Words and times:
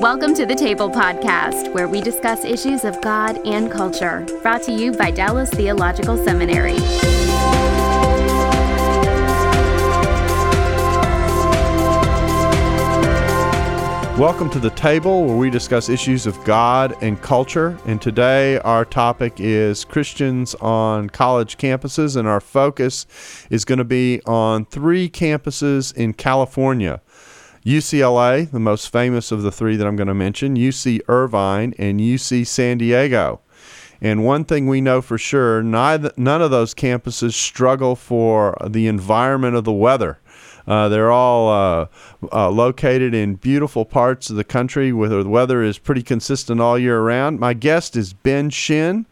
Welcome 0.00 0.34
to 0.34 0.44
the 0.44 0.56
Table 0.56 0.90
Podcast, 0.90 1.72
where 1.72 1.86
we 1.86 2.00
discuss 2.00 2.44
issues 2.44 2.84
of 2.84 3.00
God 3.00 3.38
and 3.46 3.70
culture. 3.70 4.26
Brought 4.42 4.62
to 4.64 4.72
you 4.72 4.90
by 4.90 5.12
Dallas 5.12 5.48
Theological 5.50 6.22
Seminary. 6.22 6.80
Welcome 14.18 14.48
to 14.50 14.60
the 14.60 14.70
table 14.70 15.24
where 15.24 15.36
we 15.36 15.50
discuss 15.50 15.88
issues 15.88 16.26
of 16.26 16.42
God 16.44 16.94
and 17.00 17.20
culture. 17.20 17.76
And 17.84 18.00
today 18.00 18.58
our 18.60 18.84
topic 18.84 19.34
is 19.38 19.84
Christians 19.84 20.54
on 20.56 21.10
college 21.10 21.56
campuses, 21.56 22.16
and 22.16 22.28
our 22.28 22.40
focus 22.40 23.06
is 23.50 23.64
going 23.64 23.78
to 23.78 23.84
be 23.84 24.20
on 24.24 24.66
three 24.66 25.08
campuses 25.08 25.92
in 25.96 26.14
California. 26.14 27.00
UCLA, 27.64 28.50
the 28.50 28.60
most 28.60 28.92
famous 28.92 29.32
of 29.32 29.42
the 29.42 29.50
three 29.50 29.76
that 29.76 29.86
I'm 29.86 29.96
going 29.96 30.08
to 30.08 30.14
mention, 30.14 30.56
UC 30.56 31.00
Irvine, 31.08 31.74
and 31.78 31.98
UC 31.98 32.46
San 32.46 32.78
Diego. 32.78 33.40
And 34.02 34.22
one 34.22 34.44
thing 34.44 34.66
we 34.66 34.82
know 34.82 35.00
for 35.00 35.16
sure, 35.16 35.62
neither, 35.62 36.12
none 36.16 36.42
of 36.42 36.50
those 36.50 36.74
campuses 36.74 37.32
struggle 37.32 37.96
for 37.96 38.54
the 38.68 38.86
environment 38.86 39.56
of 39.56 39.64
the 39.64 39.72
weather. 39.72 40.18
Uh, 40.66 40.90
they're 40.90 41.10
all 41.10 41.48
uh, 41.50 41.86
uh, 42.32 42.50
located 42.50 43.14
in 43.14 43.36
beautiful 43.36 43.86
parts 43.86 44.28
of 44.28 44.36
the 44.36 44.44
country 44.44 44.92
where 44.92 45.08
the 45.08 45.26
weather 45.26 45.62
is 45.62 45.78
pretty 45.78 46.02
consistent 46.02 46.60
all 46.60 46.78
year 46.78 47.00
round. 47.00 47.40
My 47.40 47.54
guest 47.54 47.96
is 47.96 48.12
Ben 48.12 48.50
Shin. 48.50 49.06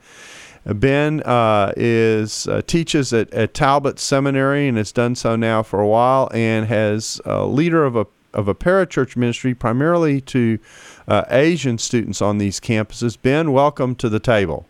Ben 0.64 1.22
uh, 1.22 1.72
is 1.76 2.46
uh, 2.46 2.62
teaches 2.66 3.12
at, 3.12 3.32
at 3.32 3.52
Talbot 3.52 3.98
Seminary 3.98 4.68
and 4.68 4.76
has 4.76 4.92
done 4.92 5.14
so 5.14 5.36
now 5.36 5.62
for 5.62 5.80
a 5.80 5.88
while, 5.88 6.30
and 6.32 6.66
has 6.66 7.20
a 7.24 7.44
leader 7.44 7.84
of 7.84 7.96
a 7.96 8.06
of 8.34 8.48
a 8.48 8.54
parachurch 8.54 9.16
ministry 9.16 9.54
primarily 9.54 10.20
to 10.22 10.58
uh, 11.08 11.24
Asian 11.30 11.78
students 11.78 12.22
on 12.22 12.38
these 12.38 12.60
campuses. 12.60 13.16
Ben, 13.20 13.52
welcome 13.52 13.94
to 13.96 14.08
the 14.08 14.20
table. 14.20 14.66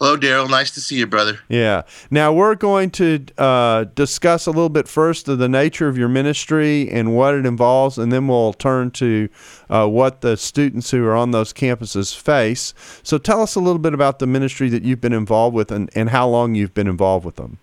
Hello, 0.00 0.16
Darrell. 0.16 0.48
Nice 0.48 0.72
to 0.72 0.80
see 0.80 0.96
you, 0.96 1.06
brother. 1.06 1.38
Yeah. 1.48 1.82
Now 2.10 2.32
we're 2.32 2.56
going 2.56 2.90
to 2.92 3.24
uh, 3.38 3.84
discuss 3.94 4.46
a 4.46 4.50
little 4.50 4.68
bit 4.68 4.88
first 4.88 5.28
of 5.28 5.38
the 5.38 5.48
nature 5.48 5.86
of 5.86 5.96
your 5.96 6.08
ministry 6.08 6.90
and 6.90 7.14
what 7.14 7.34
it 7.34 7.46
involves, 7.46 7.96
and 7.96 8.12
then 8.12 8.26
we'll 8.26 8.54
turn 8.54 8.90
to 8.92 9.28
uh, 9.70 9.86
what 9.86 10.20
the 10.20 10.36
students 10.36 10.90
who 10.90 11.06
are 11.06 11.14
on 11.14 11.30
those 11.30 11.52
campuses 11.52 12.14
face. 12.16 12.74
So 13.04 13.18
tell 13.18 13.40
us 13.40 13.54
a 13.54 13.60
little 13.60 13.78
bit 13.78 13.94
about 13.94 14.18
the 14.18 14.26
ministry 14.26 14.68
that 14.70 14.82
you've 14.82 15.00
been 15.00 15.12
involved 15.12 15.54
with 15.54 15.70
and, 15.70 15.88
and 15.94 16.10
how 16.10 16.28
long 16.28 16.56
you've 16.56 16.74
been 16.74 16.88
involved 16.88 17.24
with 17.24 17.36
them. 17.36 17.58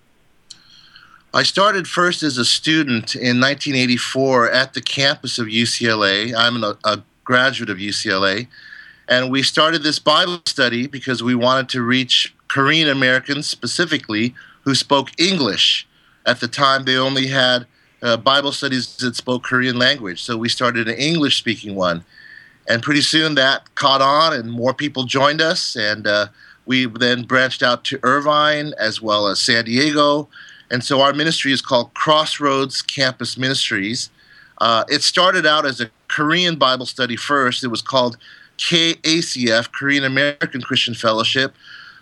I 1.34 1.44
started 1.44 1.88
first 1.88 2.24
as 2.24 2.38
a 2.38 2.44
student 2.44 3.16
in 3.16 3.40
1984 3.40 4.52
at 4.52 4.74
the 4.74 4.82
campus 4.82 5.40
of 5.40 5.48
UCLA. 5.48 6.36
I'm 6.36 6.62
a, 6.62 6.78
a 6.84 7.02
graduate 7.23 7.70
of 7.70 7.78
UCLA. 7.78 8.48
And 9.08 9.32
we 9.32 9.42
started 9.42 9.82
this 9.82 9.98
Bible 9.98 10.42
study 10.46 10.88
because 10.88 11.23
we 11.23 11.34
wanted 11.34 11.70
to 11.70 11.84
reach 11.84 12.36
Korean 12.50 12.90
Americans 12.90 13.48
specifically 13.50 14.36
who 14.64 14.76
spoke 14.76 15.10
English. 15.18 15.88
At 16.26 16.42
the 16.42 16.50
time, 16.50 16.84
they 16.84 16.98
only 16.98 17.28
had 17.28 17.66
uh, 18.02 18.18
Bible 18.18 18.52
studies 18.52 18.98
that 18.98 19.16
spoke 19.16 19.44
Korean 19.44 19.80
language. 19.80 20.22
So 20.22 20.36
we 20.36 20.50
started 20.50 20.90
an 20.90 20.95
English 20.95 21.38
speaking 21.38 21.76
one. 21.76 22.04
And 22.67 22.84
pretty 22.84 23.02
soon 23.02 23.36
that 23.36 23.73
caught 23.76 24.02
on, 24.02 24.34
and 24.34 24.52
more 24.52 24.73
people 24.73 25.05
joined 25.05 25.42
us. 25.42 25.78
And 25.78 26.05
uh, 26.08 26.28
we 26.66 26.88
then 26.88 27.23
branched 27.23 27.64
out 27.64 27.86
to 27.86 28.00
Irvine 28.04 28.73
as 28.78 29.02
well 29.02 29.28
as 29.28 29.39
San 29.39 29.64
Diego 29.64 30.28
and 30.71 30.83
so 30.83 31.02
our 31.02 31.14
ministry 31.14 31.52
is 31.52 31.61
called 31.61 31.93
Crossroads 31.93 32.82
Campus 32.82 33.37
Ministries. 33.37 34.09
Uh, 34.59 34.86
it 34.87 35.02
started 35.02 35.45
out 35.45 35.65
as 35.65 35.82
a 35.82 35.92
Korean 36.08 36.55
Bible 36.55 36.86
study 36.86 37.17
first. 37.17 37.64
It 37.64 37.67
was 37.67 37.82
called 37.82 38.17
KACF, 38.58 39.71
Korean 39.73 40.05
American 40.05 40.61
Christian 40.61 40.93
Fellowship. 40.93 41.54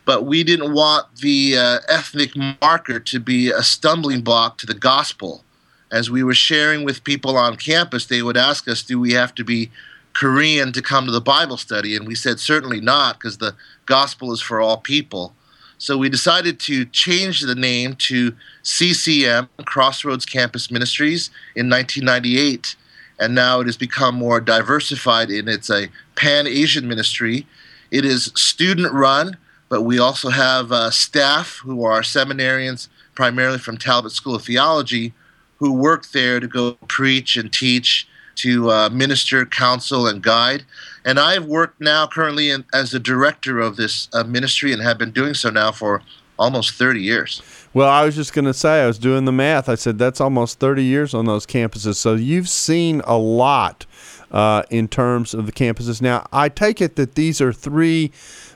But 0.05 0.25
we 0.25 0.43
didn't 0.43 0.73
want 0.73 1.15
the 1.17 1.57
uh, 1.57 1.79
ethnic 1.87 2.31
marker 2.61 2.99
to 2.99 3.19
be 3.19 3.49
a 3.49 3.63
stumbling 3.63 4.21
block 4.21 4.59
to 4.59 4.65
the 4.65 4.73
gospel. 4.73 5.43
As 5.91 6.11
we 6.11 6.23
were 6.23 6.35
sharing 6.35 6.83
with 6.83 7.03
people 7.03 7.37
on 7.37 7.55
campus, 7.55 8.05
they 8.05 8.21
would 8.21 8.37
ask 8.37 8.67
us, 8.67 8.83
Do 8.83 8.99
we 8.99 9.13
have 9.13 9.33
to 9.35 9.43
be 9.43 9.71
Korean 10.13 10.71
to 10.73 10.81
come 10.81 11.05
to 11.05 11.11
the 11.11 11.21
Bible 11.21 11.57
study? 11.57 11.95
And 11.95 12.07
we 12.07 12.13
said, 12.13 12.39
Certainly 12.39 12.81
not, 12.81 13.19
because 13.19 13.39
the 13.39 13.55
gospel 13.87 14.31
is 14.31 14.41
for 14.41 14.61
all 14.61 14.77
people. 14.77 15.33
So 15.79 15.97
we 15.97 16.09
decided 16.09 16.59
to 16.61 16.83
change 16.85 17.39
the 17.41 17.55
name 17.55 17.95
to 17.95 18.35
CCM, 18.63 19.47
Crossroads 19.63 20.25
Campus 20.25 20.69
Ministries, 20.69 21.29
in 21.55 21.69
1998. 21.69 22.75
And 23.17 23.33
now 23.33 23.61
it 23.61 23.65
has 23.65 23.77
become 23.77 24.15
more 24.15 24.41
diversified 24.41 25.31
in 25.31 25.47
it's 25.47 25.69
a 25.69 25.87
pan 26.15 26.47
Asian 26.47 26.85
ministry. 26.87 27.47
It 27.91 28.03
is 28.03 28.25
student 28.35 28.93
run, 28.93 29.37
but 29.69 29.83
we 29.83 29.99
also 29.99 30.29
have 30.29 30.71
uh, 30.73 30.91
staff 30.91 31.59
who 31.63 31.85
are 31.85 32.01
seminarians, 32.01 32.89
primarily 33.15 33.57
from 33.57 33.77
Talbot 33.77 34.11
School 34.11 34.35
of 34.35 34.43
Theology, 34.43 35.13
who 35.59 35.73
work 35.73 36.09
there 36.09 36.41
to 36.41 36.47
go 36.47 36.73
preach 36.89 37.37
and 37.37 37.51
teach, 37.51 38.05
to 38.39 38.71
uh, 38.71 38.89
minister, 38.89 39.45
counsel, 39.45 40.07
and 40.07 40.21
guide. 40.21 40.63
And 41.05 41.19
I've 41.19 41.45
worked 41.45 41.79
now 41.81 42.07
currently 42.07 42.49
in, 42.49 42.65
as 42.73 42.91
the 42.91 42.99
director 42.99 43.59
of 43.59 43.75
this 43.75 44.09
uh, 44.13 44.23
ministry 44.23 44.73
and 44.73 44.81
have 44.81 44.97
been 44.97 45.11
doing 45.11 45.33
so 45.33 45.49
now 45.49 45.71
for 45.71 46.01
almost 46.37 46.73
30 46.75 47.01
years. 47.01 47.41
Well, 47.73 47.89
I 47.89 48.03
was 48.05 48.15
just 48.15 48.33
going 48.33 48.45
to 48.45 48.53
say, 48.53 48.83
I 48.83 48.87
was 48.87 48.97
doing 48.97 49.25
the 49.25 49.31
math. 49.31 49.69
I 49.69 49.75
said 49.75 49.99
that's 49.99 50.19
almost 50.19 50.59
30 50.59 50.83
years 50.83 51.13
on 51.13 51.25
those 51.25 51.45
campuses. 51.45 51.95
So 51.95 52.15
you've 52.15 52.49
seen 52.49 53.01
a 53.05 53.17
lot 53.17 53.85
uh, 54.31 54.63
in 54.69 54.87
terms 54.87 55.33
of 55.33 55.45
the 55.45 55.51
campuses. 55.51 56.01
Now, 56.01 56.27
I 56.31 56.49
take 56.49 56.81
it 56.81 56.95
that 56.95 57.15
these 57.15 57.41
are 57.41 57.53
three 57.53 58.11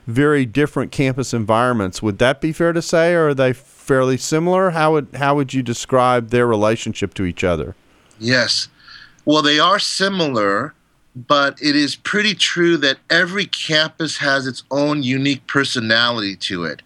very 0.07 0.45
different 0.45 0.91
campus 0.91 1.33
environments. 1.33 2.01
Would 2.01 2.17
that 2.19 2.41
be 2.41 2.51
fair 2.51 2.73
to 2.73 2.81
say, 2.81 3.13
or 3.13 3.29
are 3.29 3.33
they 3.33 3.53
fairly 3.53 4.17
similar? 4.17 4.71
How 4.71 4.93
would 4.93 5.07
how 5.15 5.35
would 5.35 5.53
you 5.53 5.63
describe 5.63 6.29
their 6.29 6.47
relationship 6.47 7.13
to 7.15 7.25
each 7.25 7.43
other? 7.43 7.75
Yes, 8.19 8.67
well, 9.25 9.41
they 9.41 9.59
are 9.59 9.79
similar 9.79 10.73
but 11.15 11.61
it 11.61 11.75
is 11.75 11.95
pretty 11.95 12.33
true 12.33 12.77
that 12.77 12.97
every 13.09 13.45
campus 13.45 14.17
has 14.17 14.47
its 14.47 14.63
own 14.71 15.03
unique 15.03 15.45
personality 15.47 16.35
to 16.35 16.63
it. 16.63 16.81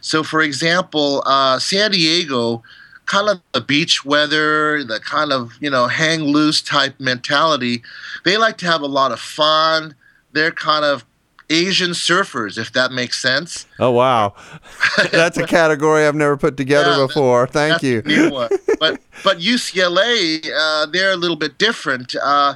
So, 0.00 0.22
for 0.22 0.42
example, 0.42 1.22
uh, 1.26 1.58
San 1.58 1.90
Diego, 1.90 2.62
kind 3.06 3.28
of 3.28 3.40
the 3.52 3.60
beach 3.60 4.04
weather, 4.04 4.84
the 4.84 5.00
kind 5.00 5.32
of, 5.32 5.52
you 5.60 5.70
know, 5.70 5.86
hang 5.86 6.22
loose 6.22 6.62
type 6.62 6.98
mentality, 6.98 7.82
they 8.24 8.36
like 8.36 8.58
to 8.58 8.66
have 8.66 8.82
a 8.82 8.86
lot 8.86 9.12
of 9.12 9.20
fun. 9.20 9.94
They're 10.32 10.52
kind 10.52 10.84
of 10.84 11.04
Asian 11.50 11.90
surfers, 11.90 12.58
if 12.58 12.72
that 12.72 12.92
makes 12.92 13.20
sense. 13.20 13.66
Oh 13.78 13.90
wow, 13.90 14.34
that's 15.12 15.38
a 15.38 15.46
category 15.46 16.06
I've 16.06 16.14
never 16.14 16.36
put 16.36 16.56
together 16.56 16.92
yeah, 16.92 17.06
before. 17.06 17.46
Thank 17.46 17.82
you. 17.82 18.02
But 18.80 19.00
but 19.22 19.38
UCLA, 19.38 20.44
uh, 20.52 20.86
they're 20.86 21.12
a 21.12 21.16
little 21.16 21.36
bit 21.36 21.56
different. 21.56 22.16
Uh, 22.20 22.54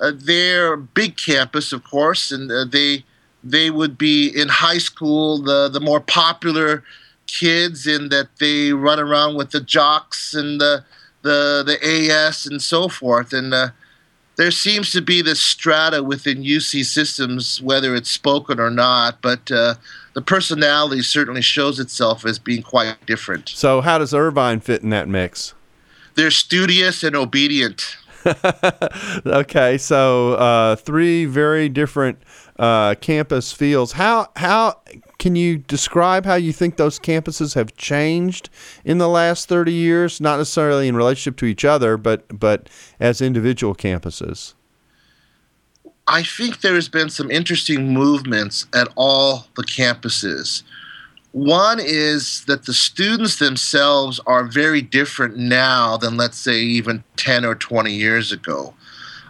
uh, 0.00 0.12
their 0.14 0.76
big 0.76 1.18
campus, 1.18 1.70
of 1.70 1.84
course, 1.84 2.30
and 2.30 2.50
uh, 2.50 2.64
they 2.64 3.04
they 3.44 3.70
would 3.70 3.98
be 3.98 4.28
in 4.28 4.48
high 4.48 4.78
school 4.78 5.42
the 5.42 5.68
the 5.68 5.80
more 5.80 6.00
popular 6.00 6.82
kids 7.26 7.86
in 7.86 8.08
that 8.08 8.28
they 8.38 8.72
run 8.72 8.98
around 8.98 9.36
with 9.36 9.50
the 9.50 9.60
jocks 9.60 10.34
and 10.34 10.60
the 10.60 10.84
the 11.22 11.62
the 11.66 11.78
AS 11.84 12.46
and 12.46 12.62
so 12.62 12.88
forth 12.88 13.32
and 13.32 13.52
uh, 13.52 13.68
there 14.36 14.50
seems 14.50 14.92
to 14.92 15.00
be 15.00 15.22
this 15.22 15.40
strata 15.40 16.02
within 16.02 16.42
UC 16.42 16.84
systems 16.84 17.60
whether 17.62 17.94
it's 17.94 18.10
spoken 18.10 18.60
or 18.60 18.70
not 18.70 19.20
but 19.22 19.50
uh, 19.50 19.74
the 20.16 20.22
personality 20.22 21.02
certainly 21.02 21.42
shows 21.42 21.78
itself 21.78 22.24
as 22.24 22.38
being 22.38 22.62
quite 22.62 22.96
different. 23.04 23.50
So 23.50 23.82
how 23.82 23.98
does 23.98 24.14
Irvine 24.14 24.60
fit 24.60 24.82
in 24.82 24.88
that 24.88 25.08
mix? 25.08 25.52
They're 26.14 26.30
studious 26.30 27.04
and 27.04 27.14
obedient. 27.14 27.98
okay, 29.26 29.76
so 29.76 30.32
uh, 30.32 30.76
three 30.76 31.26
very 31.26 31.68
different 31.68 32.18
uh, 32.58 32.94
campus 32.94 33.52
feels. 33.52 33.92
How 33.92 34.28
how 34.36 34.80
can 35.18 35.36
you 35.36 35.58
describe 35.58 36.26
how 36.26 36.34
you 36.34 36.52
think 36.52 36.76
those 36.76 36.98
campuses 36.98 37.54
have 37.54 37.76
changed 37.76 38.50
in 38.84 38.98
the 38.98 39.08
last 39.08 39.48
thirty 39.48 39.72
years? 39.72 40.20
Not 40.20 40.38
necessarily 40.38 40.88
in 40.88 40.96
relationship 40.96 41.36
to 41.38 41.46
each 41.46 41.64
other, 41.64 41.96
but 41.96 42.38
but 42.38 42.68
as 43.00 43.20
individual 43.20 43.74
campuses. 43.74 44.54
I 46.08 46.22
think 46.22 46.60
there 46.60 46.74
has 46.74 46.88
been 46.88 47.10
some 47.10 47.30
interesting 47.30 47.92
movements 47.92 48.66
at 48.72 48.88
all 48.94 49.46
the 49.56 49.64
campuses. 49.64 50.62
One 51.32 51.80
is 51.80 52.44
that 52.46 52.64
the 52.64 52.72
students 52.72 53.36
themselves 53.38 54.20
are 54.26 54.44
very 54.44 54.80
different 54.80 55.36
now 55.36 55.96
than, 55.96 56.16
let's 56.16 56.38
say, 56.38 56.60
even 56.60 57.02
10 57.16 57.44
or 57.44 57.54
20 57.54 57.92
years 57.92 58.32
ago. 58.32 58.72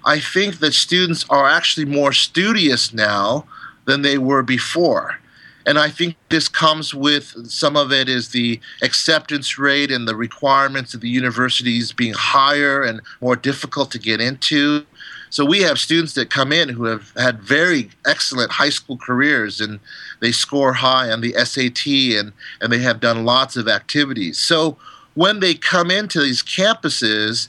I 0.04 0.20
think 0.20 0.58
that 0.58 0.74
students 0.74 1.24
are 1.30 1.48
actually 1.48 1.86
more 1.86 2.12
studious 2.12 2.92
now 2.92 3.46
than 3.86 4.02
they 4.02 4.18
were 4.18 4.42
before. 4.42 5.18
And 5.66 5.80
I 5.80 5.90
think 5.90 6.14
this 6.28 6.48
comes 6.48 6.94
with 6.94 7.50
some 7.50 7.76
of 7.76 7.92
it 7.92 8.08
is 8.08 8.28
the 8.28 8.60
acceptance 8.82 9.58
rate 9.58 9.90
and 9.90 10.06
the 10.06 10.14
requirements 10.14 10.94
of 10.94 11.00
the 11.00 11.08
universities 11.08 11.92
being 11.92 12.14
higher 12.14 12.82
and 12.82 13.00
more 13.20 13.34
difficult 13.34 13.90
to 13.90 13.98
get 13.98 14.20
into. 14.20 14.86
So 15.28 15.44
we 15.44 15.62
have 15.62 15.80
students 15.80 16.14
that 16.14 16.30
come 16.30 16.52
in 16.52 16.68
who 16.68 16.84
have 16.84 17.10
had 17.16 17.40
very 17.40 17.90
excellent 18.06 18.52
high 18.52 18.70
school 18.70 18.96
careers 18.96 19.60
and 19.60 19.80
they 20.20 20.30
score 20.30 20.72
high 20.72 21.10
on 21.10 21.20
the 21.20 21.32
SAT 21.32 21.86
and, 22.18 22.32
and 22.60 22.72
they 22.72 22.78
have 22.78 23.00
done 23.00 23.24
lots 23.24 23.56
of 23.56 23.66
activities. 23.66 24.38
So 24.38 24.78
when 25.14 25.40
they 25.40 25.54
come 25.54 25.90
into 25.90 26.20
these 26.20 26.44
campuses, 26.44 27.48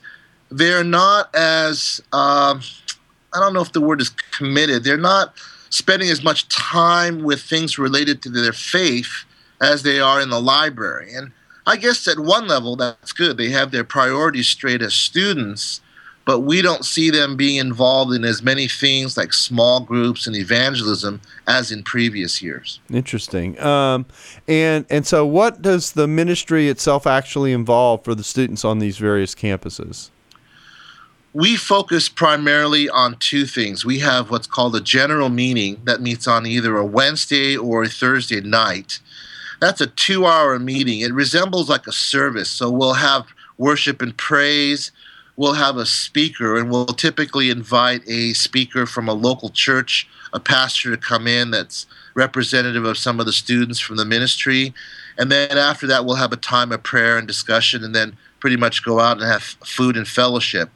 they're 0.50 0.84
not 0.84 1.34
as, 1.36 2.02
um, 2.14 2.62
I 3.34 3.40
don't 3.40 3.54
know 3.54 3.62
if 3.62 3.74
the 3.74 3.82
word 3.82 4.02
is 4.02 4.10
committed, 4.10 4.84
they're 4.84 4.98
not 4.98 5.36
spending 5.70 6.10
as 6.10 6.24
much 6.24 6.48
time 6.50 7.24
with 7.24 7.42
things 7.42 7.78
related 7.78 8.22
to 8.22 8.30
their 8.30 8.54
faith 8.54 9.26
as 9.62 9.84
they 9.84 10.00
are 10.00 10.22
in 10.22 10.30
the 10.30 10.42
library. 10.42 11.14
And 11.14 11.32
I 11.66 11.78
guess 11.78 12.08
at 12.08 12.20
one 12.20 12.48
level, 12.48 12.76
that's 12.76 13.12
good. 13.12 13.38
They 13.38 13.50
have 13.50 13.72
their 13.72 13.84
priorities 13.84 14.48
straight 14.48 14.82
as 14.82 14.94
students, 14.94 15.82
but 16.26 16.42
we 16.42 16.62
don't 16.62 16.86
see 16.86 17.10
them 17.10 17.36
being 17.36 17.58
involved 17.58 18.14
in 18.14 18.24
as 18.24 18.42
many 18.42 18.68
things 18.68 19.18
like 19.18 19.34
small 19.34 19.80
groups 19.80 20.28
and 20.28 20.36
evangelism 20.36 21.22
as 21.48 21.72
in 21.72 21.84
previous 21.84 22.42
years. 22.42 22.80
Interesting. 22.90 23.60
Um, 23.60 24.06
and 24.48 24.86
and 24.90 25.06
so, 25.06 25.26
what 25.26 25.62
does 25.62 25.94
the 25.94 26.08
ministry 26.08 26.70
itself 26.70 27.08
actually 27.08 27.54
involve 27.54 28.04
for 28.04 28.16
the 28.16 28.24
students 28.24 28.64
on 28.64 28.80
these 28.80 28.98
various 28.98 29.36
campuses? 29.36 30.10
We 31.34 31.56
focus 31.56 32.10
primarily 32.10 32.90
on 32.90 33.18
two 33.20 33.46
things. 33.46 33.86
We 33.86 34.00
have 34.00 34.32
what's 34.32 34.48
called 34.48 34.76
a 34.76 34.82
general 34.82 35.30
meeting 35.30 35.82
that 35.84 36.02
meets 36.02 36.28
on 36.28 36.46
either 36.46 36.78
a 36.78 36.86
Wednesday 36.86 37.56
or 37.56 37.84
a 37.84 37.90
Thursday 37.90 38.42
night. 38.42 39.00
That's 39.60 39.82
a 39.82 39.88
two 39.88 40.26
hour 40.26 40.58
meeting. 40.60 41.02
It 41.02 41.14
resembles 41.14 41.70
like 41.70 41.88
a 41.88 41.92
service. 41.92 42.50
So 42.50 42.70
we'll 42.70 42.94
have 42.94 43.28
worship 43.58 44.02
and 44.02 44.16
praise. 44.16 44.92
We'll 45.36 45.54
have 45.54 45.78
a 45.78 45.86
speaker, 45.86 46.58
and 46.58 46.72
we'll 46.72 46.88
typically 46.88 47.52
invite 47.52 48.02
a 48.08 48.34
speaker 48.34 48.88
from 48.88 49.08
a 49.08 49.14
local 49.14 49.50
church, 49.50 50.08
a 50.34 50.40
pastor 50.40 50.90
to 50.90 50.98
come 50.98 51.28
in 51.28 51.52
that's 51.52 51.86
representative 52.16 52.86
of 52.86 52.98
some 52.98 53.20
of 53.20 53.28
the 53.28 53.34
students 53.34 53.80
from 53.80 53.98
the 53.98 54.06
ministry. 54.06 54.74
And 55.20 55.32
then 55.32 55.56
after 55.56 55.86
that, 55.86 56.06
we'll 56.06 56.16
have 56.16 56.34
a 56.34 56.38
time 56.38 56.72
of 56.72 56.82
prayer 56.82 57.20
and 57.20 57.28
discussion, 57.28 57.84
and 57.84 57.94
then 57.94 58.18
pretty 58.40 58.58
much 58.58 58.84
go 58.84 59.00
out 59.00 59.22
and 59.22 59.32
have 59.32 59.44
food 59.44 59.96
and 59.96 60.08
fellowship. 60.08 60.72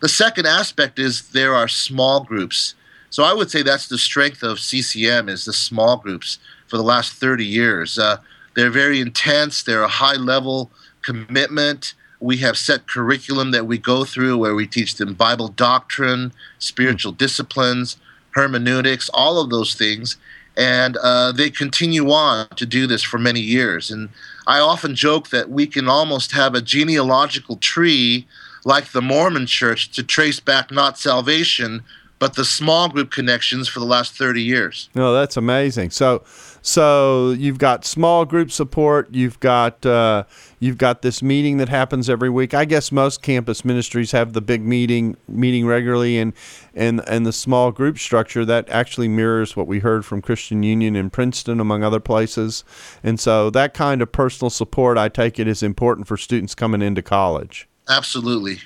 The 0.00 0.08
second 0.08 0.46
aspect 0.46 0.98
is 0.98 1.28
there 1.30 1.54
are 1.54 1.68
small 1.68 2.24
groups. 2.24 2.74
So 3.10 3.24
I 3.24 3.32
would 3.32 3.50
say 3.50 3.62
that's 3.62 3.88
the 3.88 3.98
strength 3.98 4.42
of 4.42 4.60
CCM 4.60 5.28
is 5.28 5.44
the 5.44 5.52
small 5.52 5.96
groups 5.96 6.38
for 6.66 6.76
the 6.76 6.82
last 6.82 7.14
30 7.14 7.44
years. 7.44 7.98
Uh, 7.98 8.18
they're 8.54 8.70
very 8.70 9.00
intense. 9.00 9.62
They're 9.62 9.82
a 9.82 9.88
high 9.88 10.16
level 10.16 10.70
commitment. 11.02 11.94
We 12.20 12.38
have 12.38 12.56
set 12.56 12.88
curriculum 12.88 13.50
that 13.52 13.66
we 13.66 13.78
go 13.78 14.04
through 14.04 14.38
where 14.38 14.54
we 14.54 14.66
teach 14.66 14.96
them 14.96 15.14
Bible 15.14 15.48
doctrine, 15.48 16.32
spiritual 16.58 17.12
disciplines, 17.12 17.96
hermeneutics, 18.30 19.08
all 19.14 19.40
of 19.40 19.50
those 19.50 19.74
things. 19.74 20.16
And 20.56 20.96
uh, 20.96 21.32
they 21.32 21.50
continue 21.50 22.10
on 22.10 22.48
to 22.56 22.64
do 22.64 22.86
this 22.86 23.02
for 23.02 23.18
many 23.18 23.40
years. 23.40 23.90
And 23.90 24.08
I 24.46 24.58
often 24.58 24.94
joke 24.94 25.28
that 25.28 25.50
we 25.50 25.66
can 25.66 25.86
almost 25.88 26.32
have 26.32 26.54
a 26.54 26.62
genealogical 26.62 27.56
tree 27.56 28.26
like 28.66 28.90
the 28.90 29.00
Mormon 29.00 29.46
church, 29.46 29.92
to 29.92 30.02
trace 30.02 30.40
back 30.40 30.72
not 30.72 30.98
salvation, 30.98 31.84
but 32.18 32.34
the 32.34 32.44
small 32.44 32.88
group 32.88 33.12
connections 33.12 33.68
for 33.68 33.78
the 33.78 33.86
last 33.86 34.18
30 34.18 34.42
years. 34.42 34.88
No, 34.92 35.14
that's 35.14 35.36
amazing. 35.36 35.90
So, 35.90 36.24
so 36.62 37.30
you've 37.30 37.58
got 37.58 37.84
small 37.84 38.24
group 38.24 38.50
support. 38.50 39.08
You've 39.12 39.38
got 39.38 39.86
uh, 39.86 40.24
you've 40.58 40.78
got 40.78 41.02
this 41.02 41.22
meeting 41.22 41.58
that 41.58 41.68
happens 41.68 42.10
every 42.10 42.28
week. 42.28 42.54
I 42.54 42.64
guess 42.64 42.90
most 42.90 43.22
campus 43.22 43.64
ministries 43.64 44.10
have 44.10 44.32
the 44.32 44.40
big 44.40 44.62
meeting 44.62 45.16
meeting 45.28 45.64
regularly, 45.64 46.18
and 46.18 46.32
and 46.74 47.06
and 47.06 47.24
the 47.24 47.32
small 47.32 47.70
group 47.70 48.00
structure 48.00 48.44
that 48.46 48.68
actually 48.68 49.06
mirrors 49.06 49.54
what 49.54 49.68
we 49.68 49.78
heard 49.78 50.04
from 50.04 50.20
Christian 50.20 50.64
Union 50.64 50.96
in 50.96 51.08
Princeton, 51.08 51.60
among 51.60 51.84
other 51.84 52.00
places. 52.00 52.64
And 53.04 53.20
so 53.20 53.48
that 53.50 53.74
kind 53.74 54.02
of 54.02 54.10
personal 54.10 54.50
support, 54.50 54.98
I 54.98 55.08
take 55.08 55.38
it, 55.38 55.46
is 55.46 55.62
important 55.62 56.08
for 56.08 56.16
students 56.16 56.56
coming 56.56 56.82
into 56.82 57.00
college. 57.00 57.68
Absolutely. 57.88 58.58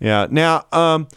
Yeah. 0.00 0.26
Now, 0.30 0.66
um, 0.72 1.08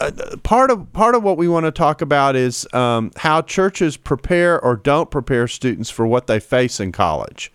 uh, 0.00 0.10
part 0.42 0.70
of 0.70 0.92
part 0.92 1.14
of 1.14 1.22
what 1.22 1.36
we 1.36 1.48
want 1.48 1.66
to 1.66 1.70
talk 1.70 2.00
about 2.00 2.34
is 2.34 2.66
um, 2.72 3.12
how 3.16 3.42
churches 3.42 3.96
prepare 3.96 4.60
or 4.60 4.76
don't 4.76 5.10
prepare 5.10 5.46
students 5.46 5.90
for 5.90 6.06
what 6.06 6.26
they 6.26 6.40
face 6.40 6.80
in 6.80 6.92
college, 6.92 7.52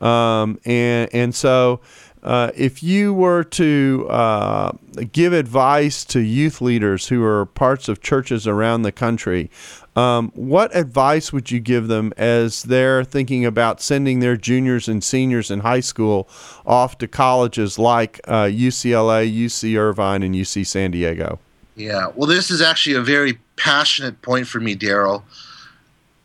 um, 0.00 0.58
and 0.64 1.12
and 1.12 1.34
so. 1.34 1.80
Uh, 2.22 2.50
if 2.56 2.82
you 2.82 3.14
were 3.14 3.44
to 3.44 4.06
uh, 4.10 4.72
give 5.12 5.32
advice 5.32 6.04
to 6.04 6.20
youth 6.20 6.60
leaders 6.60 7.08
who 7.08 7.22
are 7.22 7.46
parts 7.46 7.88
of 7.88 8.00
churches 8.00 8.46
around 8.46 8.82
the 8.82 8.92
country 8.92 9.50
um, 9.98 10.30
what 10.36 10.74
advice 10.76 11.32
would 11.32 11.50
you 11.50 11.58
give 11.58 11.88
them 11.88 12.12
as 12.16 12.62
they're 12.62 13.02
thinking 13.02 13.44
about 13.44 13.80
sending 13.80 14.20
their 14.20 14.36
juniors 14.36 14.86
and 14.86 15.02
seniors 15.02 15.50
in 15.50 15.60
high 15.60 15.80
school 15.80 16.28
off 16.64 16.98
to 16.98 17.08
colleges 17.08 17.80
like 17.80 18.20
uh, 18.28 18.44
UCLA, 18.44 19.28
UC 19.28 19.76
Irvine, 19.76 20.22
and 20.22 20.36
UC 20.36 20.64
San 20.66 20.92
Diego? 20.92 21.40
Yeah, 21.74 22.12
well, 22.14 22.28
this 22.28 22.48
is 22.48 22.62
actually 22.62 22.94
a 22.94 23.00
very 23.00 23.40
passionate 23.56 24.22
point 24.22 24.46
for 24.46 24.60
me, 24.60 24.76
Darrell. 24.76 25.24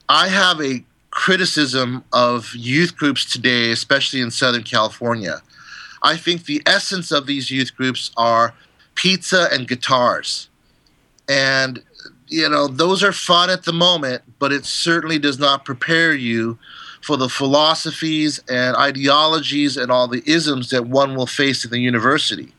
I 0.07 0.27
have 0.27 0.61
a 0.61 0.83
criticism 1.09 2.03
of 2.13 2.53
youth 2.53 2.95
groups 2.95 3.25
today, 3.25 3.71
especially 3.71 4.21
in 4.21 4.29
Southern 4.29 4.63
California. 4.63 5.41
I 6.03 6.17
think 6.17 6.45
the 6.45 6.61
essence 6.65 7.11
of 7.11 7.25
these 7.25 7.49
youth 7.49 7.75
groups 7.75 8.11
are 8.17 8.53
pizza 8.95 9.47
and 9.51 9.67
guitars. 9.67 10.49
And 11.27 11.81
you 12.27 12.49
know, 12.49 12.67
those 12.67 13.03
are 13.03 13.11
fun 13.11 13.49
at 13.49 13.63
the 13.63 13.73
moment, 13.73 14.23
but 14.39 14.51
it 14.51 14.65
certainly 14.65 15.19
does 15.19 15.37
not 15.37 15.65
prepare 15.65 16.13
you 16.13 16.57
for 17.01 17.17
the 17.17 17.29
philosophies 17.29 18.41
and 18.49 18.75
ideologies 18.75 19.77
and 19.77 19.91
all 19.91 20.07
the 20.07 20.23
isms 20.25 20.69
that 20.71 20.87
one 20.87 21.15
will 21.15 21.27
face 21.27 21.63
in 21.63 21.69
the 21.69 21.79
university. 21.79 22.53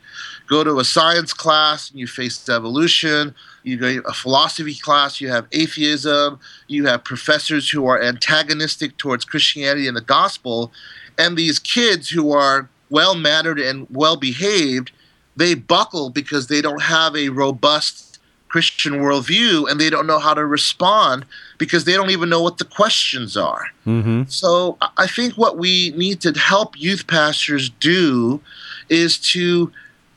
Go 0.46 0.62
to 0.62 0.78
a 0.78 0.84
science 0.84 1.32
class 1.32 1.90
and 1.90 1.98
you 1.98 2.06
face 2.06 2.48
evolution. 2.48 3.34
You 3.62 3.78
go 3.78 4.00
a 4.06 4.12
philosophy 4.12 4.74
class, 4.74 5.20
you 5.20 5.28
have 5.30 5.46
atheism. 5.52 6.38
You 6.68 6.86
have 6.86 7.02
professors 7.02 7.70
who 7.70 7.86
are 7.86 8.00
antagonistic 8.00 8.96
towards 8.98 9.24
Christianity 9.24 9.88
and 9.88 9.96
the 9.96 10.02
gospel. 10.02 10.70
And 11.16 11.36
these 11.36 11.58
kids 11.58 12.10
who 12.10 12.32
are 12.32 12.68
well 12.94 13.16
mannered 13.16 13.58
and 13.58 13.88
well 13.90 14.16
behaved, 14.16 14.92
they 15.36 15.54
buckle 15.54 16.10
because 16.10 16.46
they 16.46 16.62
don't 16.62 16.82
have 16.82 17.16
a 17.16 17.28
robust 17.28 18.20
Christian 18.48 18.94
worldview 18.94 19.68
and 19.68 19.80
they 19.80 19.90
don't 19.90 20.06
know 20.06 20.20
how 20.20 20.32
to 20.32 20.46
respond 20.46 21.26
because 21.58 21.84
they 21.84 21.94
don't 21.94 22.10
even 22.10 22.28
know 22.28 22.40
what 22.40 22.58
the 22.58 22.64
questions 22.64 23.36
are. 23.36 23.64
Mm-hmm. 23.84 24.22
So 24.28 24.78
I 24.96 25.08
think 25.08 25.34
what 25.34 25.58
we 25.58 25.90
need 25.96 26.20
to 26.20 26.30
help 26.38 26.78
youth 26.78 27.08
pastors 27.08 27.68
do 27.68 28.40
is 28.88 29.18
to 29.32 29.72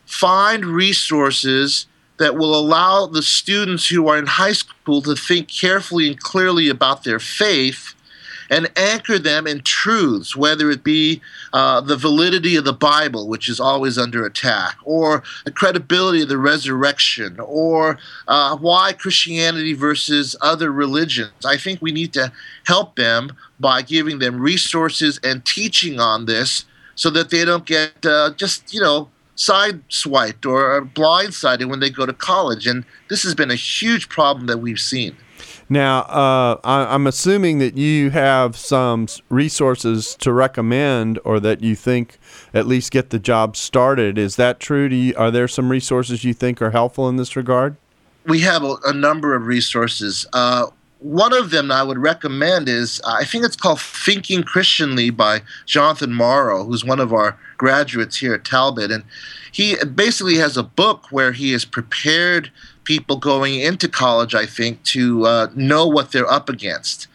find 0.06 0.64
resources 0.64 1.88
that 2.18 2.36
will 2.36 2.56
allow 2.56 3.08
the 3.08 3.24
students 3.24 3.88
who 3.90 4.08
are 4.08 4.20
in 4.20 4.28
high 4.28 4.54
school 4.54 5.02
to 5.02 5.16
think 5.16 5.48
carefully 5.48 6.08
and 6.08 6.20
clearly 6.20 6.70
about 6.70 7.04
their 7.04 7.20
faith 7.20 7.96
and 8.50 8.72
anchor 8.76 9.20
them 9.20 9.48
in 9.48 9.62
truths, 9.62 10.36
whether 10.36 10.70
it 10.70 10.84
be 10.84 11.22
uh, 11.54 11.82
the 11.82 11.96
validity 11.96 12.56
of 12.56 12.66
the 12.66 12.74
Bible, 12.74 13.28
which 13.28 13.50
is 13.50 13.60
always 13.60 13.98
under 13.98 14.26
attack, 14.26 14.78
or 14.84 15.24
the 15.46 15.52
credibility 15.52 16.22
of 16.22 16.30
the 16.30 16.38
resurrection, 16.38 17.40
or 17.40 17.98
uh, 18.28 18.56
why 18.58 18.94
Christianity 18.94 19.74
versus 19.74 20.36
other 20.42 20.72
religions. 20.72 21.46
I 21.46 21.58
think 21.58 21.82
we 21.82 21.92
need 21.92 22.14
to 22.14 22.32
help 22.66 22.96
them 22.96 23.36
by 23.60 23.82
giving 23.82 24.20
them 24.20 24.40
resources 24.40 25.20
and 25.24 25.44
teaching 25.46 26.00
on 26.00 26.26
this 26.26 26.66
so 26.96 27.10
that 27.12 27.30
they 27.30 27.46
don't 27.46 27.66
get 27.66 28.06
uh, 28.06 28.32
just, 28.36 28.74
you 28.74 28.82
know, 28.82 29.10
sideswiped 29.36 30.46
or 30.50 30.82
blindsided 30.82 31.70
when 31.70 31.80
they 31.80 31.90
go 31.90 32.06
to 32.06 32.14
college. 32.14 32.66
And 32.68 32.84
this 33.08 33.24
has 33.24 33.36
been 33.36 33.52
a 33.52 33.56
huge 33.56 34.10
problem 34.10 34.48
that 34.48 34.58
we've 34.58 34.80
seen. 34.80 35.16
Now, 35.70 36.00
uh, 36.04 36.60
I, 36.64 36.96
am 36.96 37.08
assuming 37.08 37.60
that 37.60 37.78
you 37.78 38.10
have 38.12 38.56
some 38.56 39.08
resources 39.30 40.16
to 40.16 40.32
recommend, 40.32 41.20
or 41.26 41.42
that 41.42 41.62
you 41.62 41.76
think 41.76 42.20
at 42.54 42.66
least 42.66 42.92
get 42.92 43.10
the 43.10 43.20
job 43.20 43.58
started. 43.58 44.18
Is 44.18 44.38
that 44.38 44.62
true? 44.62 44.88
You, 44.88 45.14
are 45.18 45.30
there 45.30 45.48
some 45.48 45.70
resources 45.70 46.24
you 46.24 46.34
think 46.34 46.62
are 46.62 46.72
helpful 46.72 47.10
in 47.10 47.18
this 47.18 47.36
regard? 47.36 47.76
We 48.26 48.40
have 48.42 48.64
a, 48.64 48.78
a 48.86 48.94
number 48.94 49.36
of 49.36 49.46
resources. 49.46 50.26
Uh, 50.32 50.68
one 51.00 51.34
of 51.34 51.52
them 51.52 51.72
I 51.72 51.84
would 51.84 52.00
recommend 52.00 52.68
is 52.70 53.02
I 53.06 53.24
think 53.24 53.46
it's 53.46 53.56
called 53.56 53.80
Thinking 53.82 54.44
Christianly 54.44 55.10
by 55.10 55.42
Jonathan 55.66 56.14
Morrow, 56.14 56.64
who's 56.64 56.84
one 56.84 57.00
of 57.00 57.14
our 57.14 57.38
graduates 57.58 58.18
here 58.18 58.34
at 58.34 58.46
Talbot. 58.46 58.92
And 58.92 59.04
he 59.52 59.76
basically 59.86 60.36
has 60.36 60.58
a 60.58 60.64
book 60.64 61.08
where 61.12 61.32
he 61.32 61.52
has 61.52 61.66
prepared 61.66 62.52
people 62.88 63.18
going 63.18 63.60
into 63.60 63.90
college, 63.90 64.34
I 64.34 64.46
think, 64.46 64.82
to 64.84 65.26
uh, 65.26 65.48
know 65.54 65.86
what 65.86 66.14
they're 66.14 66.32
up 66.32 66.48
against. 66.48 67.08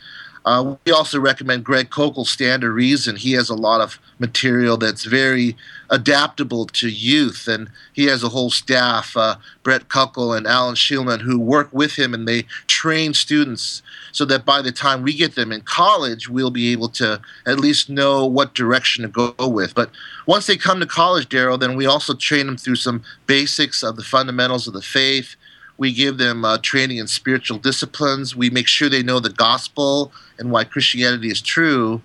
Uh, 0.44 0.74
we 0.84 0.92
also 0.92 1.18
recommend 1.18 1.64
Greg 1.64 1.88
Koukl's 1.88 2.28
Stand 2.28 2.60
to 2.60 2.70
Reason. 2.70 3.16
He 3.16 3.32
has 3.32 3.48
a 3.48 3.54
lot 3.54 3.80
of 3.80 3.98
material 4.18 4.76
that's 4.76 5.04
very 5.04 5.56
adaptable 5.88 6.66
to 6.66 6.90
youth, 6.90 7.48
and 7.48 7.70
he 7.94 8.04
has 8.06 8.22
a 8.22 8.28
whole 8.28 8.50
staff, 8.50 9.16
uh, 9.16 9.36
Brett 9.62 9.88
Kunkle 9.88 10.36
and 10.36 10.46
Alan 10.46 10.74
Shlemon, 10.74 11.20
who 11.20 11.38
work 11.38 11.68
with 11.72 11.98
him 11.98 12.12
and 12.12 12.28
they 12.28 12.42
train 12.66 13.14
students 13.14 13.82
so 14.10 14.26
that 14.26 14.44
by 14.44 14.60
the 14.60 14.72
time 14.72 15.02
we 15.02 15.14
get 15.14 15.36
them 15.36 15.52
in 15.52 15.62
college, 15.62 16.28
we'll 16.28 16.50
be 16.50 16.72
able 16.72 16.88
to 16.90 17.20
at 17.46 17.60
least 17.60 17.88
know 17.88 18.26
what 18.26 18.54
direction 18.54 19.02
to 19.02 19.08
go 19.08 19.48
with. 19.48 19.74
But 19.74 19.90
once 20.26 20.46
they 20.46 20.56
come 20.56 20.80
to 20.80 20.86
college, 20.86 21.28
Darrell, 21.28 21.56
then 21.56 21.76
we 21.76 21.86
also 21.86 22.14
train 22.14 22.46
them 22.46 22.58
through 22.58 22.76
some 22.76 23.02
basics 23.26 23.82
of 23.82 23.96
the 23.96 24.04
fundamentals 24.04 24.66
of 24.66 24.74
the 24.74 24.82
faith. 24.82 25.36
We 25.82 25.92
give 25.92 26.16
them 26.16 26.44
uh, 26.44 26.58
training 26.62 26.98
in 26.98 27.08
spiritual 27.08 27.58
disciplines. 27.58 28.36
We 28.36 28.50
make 28.50 28.68
sure 28.68 28.88
they 28.88 29.02
know 29.02 29.18
the 29.18 29.30
gospel 29.30 30.12
and 30.38 30.52
why 30.52 30.62
Christianity 30.62 31.26
is 31.26 31.42
true. 31.42 32.02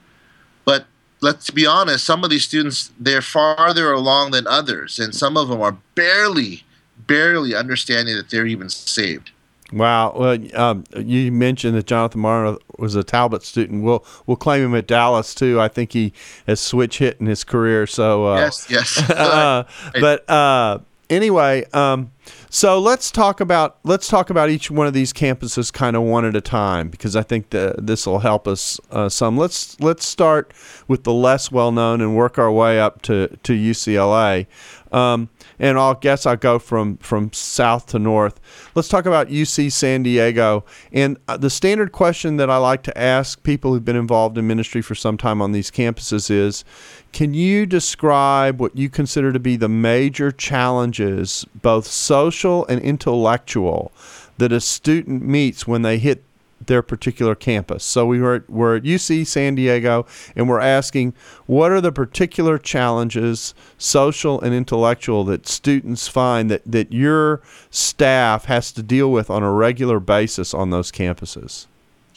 But 0.66 0.88
let's 1.22 1.52
be 1.52 1.68
honest, 1.68 2.04
some 2.04 2.24
of 2.24 2.32
these 2.32 2.44
students, 2.44 2.90
they're 3.00 3.22
farther 3.22 3.92
along 3.92 4.32
than 4.32 4.48
others, 4.48 4.98
and 4.98 5.14
some 5.14 5.38
of 5.38 5.50
them 5.50 5.62
are 5.62 5.78
barely, 5.94 6.64
barely 6.98 7.54
understanding 7.54 8.18
that 8.18 8.32
they're 8.32 8.48
even 8.48 8.68
saved. 8.68 9.30
Wow. 9.72 10.16
Well, 10.18 10.40
um, 10.60 10.84
you 10.98 11.32
mentioned 11.32 11.78
that 11.78 11.86
Jonathan 11.86 12.22
Morrow 12.22 12.58
was 12.80 12.96
a 12.96 13.04
Talbot 13.04 13.44
student. 13.44 13.84
We'll 13.84 14.04
we'll 14.26 14.38
claim 14.38 14.66
him 14.66 14.74
at 14.74 14.88
Dallas 14.88 15.36
too. 15.36 15.62
I 15.62 15.68
think 15.68 15.94
he 15.94 16.14
has 16.48 16.60
switch 16.60 16.98
hit 16.98 17.20
in 17.20 17.28
his 17.28 17.44
career. 17.44 17.86
So 17.86 18.26
uh, 18.26 18.38
yes, 18.38 18.66
yes. 18.72 18.98
uh, 19.12 19.66
but 20.02 20.28
uh, 20.28 20.80
anyway, 21.12 21.66
um, 21.74 22.12
so 22.50 22.80
let's 22.80 23.12
talk 23.12 23.40
about 23.40 23.78
let's 23.84 24.08
talk 24.08 24.30
about 24.30 24.50
each 24.50 24.72
one 24.72 24.88
of 24.88 24.94
these 24.94 25.12
campuses 25.12 25.72
kind 25.72 25.96
of 25.96 26.04
one 26.04 26.26
at 26.26 26.36
a 26.36 26.42
time 26.42 26.90
because 26.90 27.16
I 27.16 27.24
think 27.24 27.50
that 27.50 27.86
this 27.86 28.08
will 28.08 28.20
help 28.20 28.48
us 28.48 28.80
uh, 28.92 29.10
some. 29.10 29.38
Let's 29.38 29.80
let's 29.80 30.06
start 30.06 30.54
with 30.88 31.04
the 31.04 31.14
less 31.14 31.52
well 31.52 31.72
known 31.72 32.00
and 32.02 32.16
work 32.16 32.38
our 32.38 32.52
way 32.52 32.80
up 32.80 33.02
to 33.04 33.28
to 33.44 33.54
UCLA. 33.54 34.48
Um, 34.92 35.30
and 35.60 35.78
I'll 35.78 35.96
guess 35.96 36.26
I'll 36.26 36.38
go 36.38 36.60
from 36.60 36.98
from 36.98 37.32
south 37.34 37.88
to 37.88 38.00
north. 38.00 38.40
Let's 38.76 38.88
talk 38.88 39.06
about 39.06 39.28
UC 39.28 39.72
San 39.72 40.04
Diego. 40.04 40.64
And 40.92 41.18
uh, 41.28 41.38
the 41.38 41.50
standard 41.50 41.92
question 41.92 42.38
that 42.38 42.50
I 42.50 42.58
like 42.58 42.84
to 42.84 42.98
ask 42.98 43.42
people 43.44 43.74
who've 43.74 43.86
been 43.86 43.96
involved 43.96 44.38
in 44.38 44.48
ministry 44.48 44.82
for 44.82 44.96
some 44.96 45.18
time 45.18 45.42
on 45.42 45.52
these 45.52 45.72
campuses 45.72 46.30
is 46.30 46.64
can 47.12 47.34
you 47.34 47.66
describe 47.66 48.60
what 48.60 48.76
you 48.78 48.90
consider 48.90 49.34
to 49.34 49.40
be 49.40 49.56
the 49.56 49.70
major 49.70 50.32
challenges, 50.32 51.46
both 51.62 51.88
social 51.88 52.66
and 52.68 52.82
intellectual, 52.82 53.92
that 54.38 54.52
a 54.52 54.62
student 54.62 55.24
meets 55.24 55.66
when 55.66 55.82
they 55.82 55.98
hit 55.98 56.24
their 56.68 56.82
particular 56.82 57.36
campus. 57.36 57.84
So 57.84 58.06
we 58.06 58.20
were 58.20 58.36
at, 58.36 58.50
we're 58.50 58.78
at 58.78 58.84
UC 58.84 59.26
San 59.26 59.56
Diego, 59.56 60.06
and 60.36 60.48
we're 60.48 60.60
asking 60.60 61.14
what 61.46 61.72
are 61.72 61.82
the 61.82 61.92
particular 61.92 62.58
challenges, 62.58 63.54
social 63.78 64.40
and 64.42 64.54
intellectual, 64.54 65.24
that 65.26 65.48
students 65.48 66.08
find 66.08 66.52
that 66.52 66.62
that 66.66 66.92
your 66.92 67.42
staff 67.72 68.46
has 68.46 68.72
to 68.74 68.84
deal 68.84 69.12
with 69.12 69.30
on 69.30 69.44
a 69.44 69.52
regular 69.52 70.00
basis 70.00 70.54
on 70.54 70.70
those 70.70 70.92
campuses. 70.92 71.66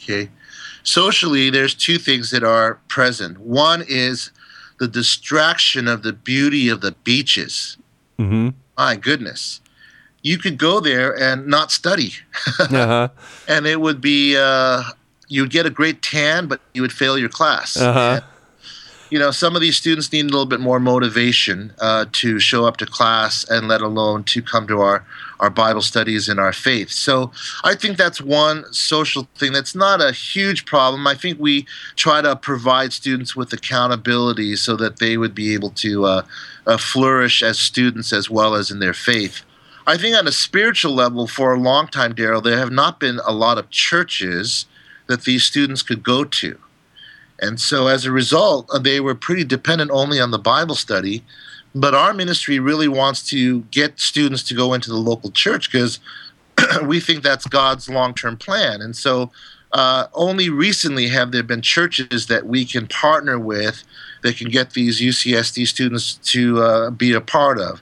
Okay, 0.01 0.29
socially, 0.83 1.49
there's 1.49 1.73
two 1.73 1.97
things 1.97 2.31
that 2.31 2.43
are 2.43 2.75
present. 2.87 3.39
One 3.39 3.83
is 3.87 4.31
the 4.79 4.87
distraction 4.87 5.87
of 5.87 6.03
the 6.03 6.13
beauty 6.13 6.69
of 6.69 6.81
the 6.81 6.91
beaches. 7.03 7.77
Mm-hmm. 8.17 8.49
My 8.77 8.95
goodness 8.95 9.61
you 10.21 10.37
could 10.37 10.57
go 10.57 10.79
there 10.79 11.17
and 11.17 11.47
not 11.47 11.71
study, 11.71 12.13
uh-huh. 12.59 13.09
and 13.47 13.65
it 13.65 13.81
would 13.81 14.01
be 14.01 14.37
uh, 14.37 14.83
you'd 15.27 15.49
get 15.49 15.65
a 15.65 15.69
great 15.69 16.01
tan, 16.01 16.47
but 16.47 16.61
you 16.73 16.81
would 16.81 16.93
fail 16.93 17.17
your 17.17 17.29
class. 17.29 17.77
Uh-huh. 17.77 17.99
And, 17.99 18.23
you 19.09 19.19
know, 19.19 19.31
some 19.31 19.55
of 19.55 19.61
these 19.61 19.75
students 19.75 20.11
need 20.13 20.25
a 20.25 20.29
little 20.29 20.45
bit 20.45 20.61
more 20.61 20.79
motivation 20.79 21.73
uh, 21.79 22.05
to 22.13 22.39
show 22.39 22.65
up 22.65 22.77
to 22.77 22.85
class, 22.85 23.43
and 23.49 23.67
let 23.67 23.81
alone 23.81 24.23
to 24.25 24.41
come 24.41 24.67
to 24.67 24.79
our 24.81 25.05
our 25.41 25.49
Bible 25.49 25.81
studies 25.81 26.29
and 26.29 26.39
our 26.39 26.53
faith. 26.53 26.91
So 26.91 27.31
I 27.63 27.73
think 27.73 27.97
that's 27.97 28.21
one 28.21 28.71
social 28.71 29.27
thing 29.35 29.53
that's 29.53 29.73
not 29.73 29.99
a 29.99 30.11
huge 30.11 30.65
problem. 30.65 31.07
I 31.07 31.15
think 31.15 31.39
we 31.39 31.65
try 31.95 32.21
to 32.21 32.35
provide 32.35 32.93
students 32.93 33.35
with 33.35 33.51
accountability 33.51 34.55
so 34.55 34.75
that 34.75 34.99
they 34.99 35.17
would 35.17 35.33
be 35.33 35.53
able 35.53 35.71
to 35.71 36.05
uh, 36.05 36.25
uh, 36.67 36.77
flourish 36.77 37.41
as 37.41 37.57
students 37.57 38.13
as 38.13 38.29
well 38.29 38.53
as 38.53 38.69
in 38.69 38.79
their 38.79 38.93
faith. 38.93 39.41
I 39.87 39.97
think 39.97 40.15
on 40.15 40.27
a 40.27 40.31
spiritual 40.31 40.93
level, 40.93 41.27
for 41.27 41.53
a 41.53 41.59
long 41.59 41.87
time, 41.87 42.13
Darrell, 42.13 42.41
there 42.41 42.57
have 42.57 42.71
not 42.71 42.99
been 42.99 43.19
a 43.25 43.33
lot 43.33 43.57
of 43.57 43.69
churches 43.69 44.65
that 45.07 45.23
these 45.23 45.43
students 45.43 45.81
could 45.81 46.03
go 46.03 46.23
to. 46.23 46.57
And 47.39 47.59
so 47.59 47.87
as 47.87 48.05
a 48.05 48.11
result, 48.11 48.69
uh, 48.71 48.79
they 48.79 48.99
were 48.99 49.15
pretty 49.15 49.43
dependent 49.43 49.89
only 49.91 50.19
on 50.19 50.31
the 50.31 50.39
Bible 50.39 50.75
study. 50.75 51.23
But 51.73 51.95
our 51.95 52.13
ministry 52.13 52.59
really 52.59 52.87
wants 52.87 53.27
to 53.29 53.61
get 53.71 53.99
students 53.99 54.43
to 54.43 54.53
go 54.53 54.73
into 54.73 54.89
the 54.89 54.97
local 54.97 55.31
church 55.31 55.71
because 55.71 55.99
we 56.83 56.99
think 56.99 57.23
that's 57.23 57.47
God's 57.47 57.89
long 57.89 58.13
term 58.13 58.37
plan. 58.37 58.81
And 58.81 58.95
so 58.95 59.31
uh, 59.71 60.07
only 60.13 60.49
recently 60.49 61.07
have 61.07 61.31
there 61.31 61.43
been 61.43 61.61
churches 61.61 62.27
that 62.27 62.45
we 62.45 62.65
can 62.65 62.87
partner 62.87 63.39
with 63.39 63.83
that 64.21 64.37
can 64.37 64.49
get 64.49 64.71
these 64.71 65.01
UCSD 65.01 65.65
students 65.65 66.15
to 66.31 66.61
uh, 66.61 66.89
be 66.91 67.13
a 67.13 67.21
part 67.21 67.57
of 67.57 67.81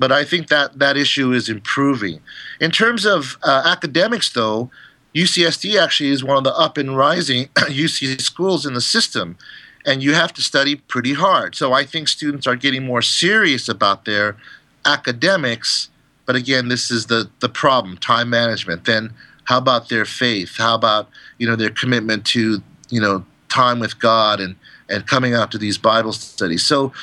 but 0.00 0.10
I 0.10 0.24
think 0.24 0.48
that 0.48 0.78
that 0.78 0.96
issue 0.96 1.32
is 1.32 1.50
improving. 1.50 2.20
In 2.58 2.70
terms 2.70 3.04
of 3.04 3.36
uh, 3.42 3.62
academics, 3.66 4.32
though, 4.32 4.70
UCSD 5.14 5.78
actually 5.78 6.08
is 6.08 6.24
one 6.24 6.38
of 6.38 6.44
the 6.44 6.54
up 6.54 6.78
and 6.78 6.96
rising 6.96 7.46
UC 7.56 8.18
schools 8.20 8.64
in 8.64 8.72
the 8.72 8.80
system, 8.80 9.36
and 9.84 10.02
you 10.02 10.14
have 10.14 10.32
to 10.32 10.42
study 10.42 10.74
pretty 10.74 11.12
hard. 11.12 11.54
So 11.54 11.74
I 11.74 11.84
think 11.84 12.08
students 12.08 12.46
are 12.46 12.56
getting 12.56 12.84
more 12.84 13.02
serious 13.02 13.68
about 13.68 14.06
their 14.06 14.38
academics. 14.86 15.90
But 16.24 16.34
again, 16.34 16.68
this 16.68 16.90
is 16.90 17.06
the 17.06 17.28
the 17.40 17.50
problem: 17.50 17.98
time 17.98 18.30
management. 18.30 18.86
Then 18.86 19.12
how 19.44 19.58
about 19.58 19.90
their 19.90 20.06
faith? 20.06 20.56
How 20.56 20.74
about 20.74 21.10
you 21.36 21.46
know 21.46 21.56
their 21.56 21.70
commitment 21.70 22.24
to 22.28 22.62
you 22.88 23.00
know 23.02 23.26
time 23.50 23.80
with 23.80 23.98
God 23.98 24.40
and 24.40 24.56
and 24.88 25.06
coming 25.06 25.34
out 25.34 25.50
to 25.50 25.58
these 25.58 25.76
Bible 25.76 26.14
studies? 26.14 26.64
So 26.64 26.94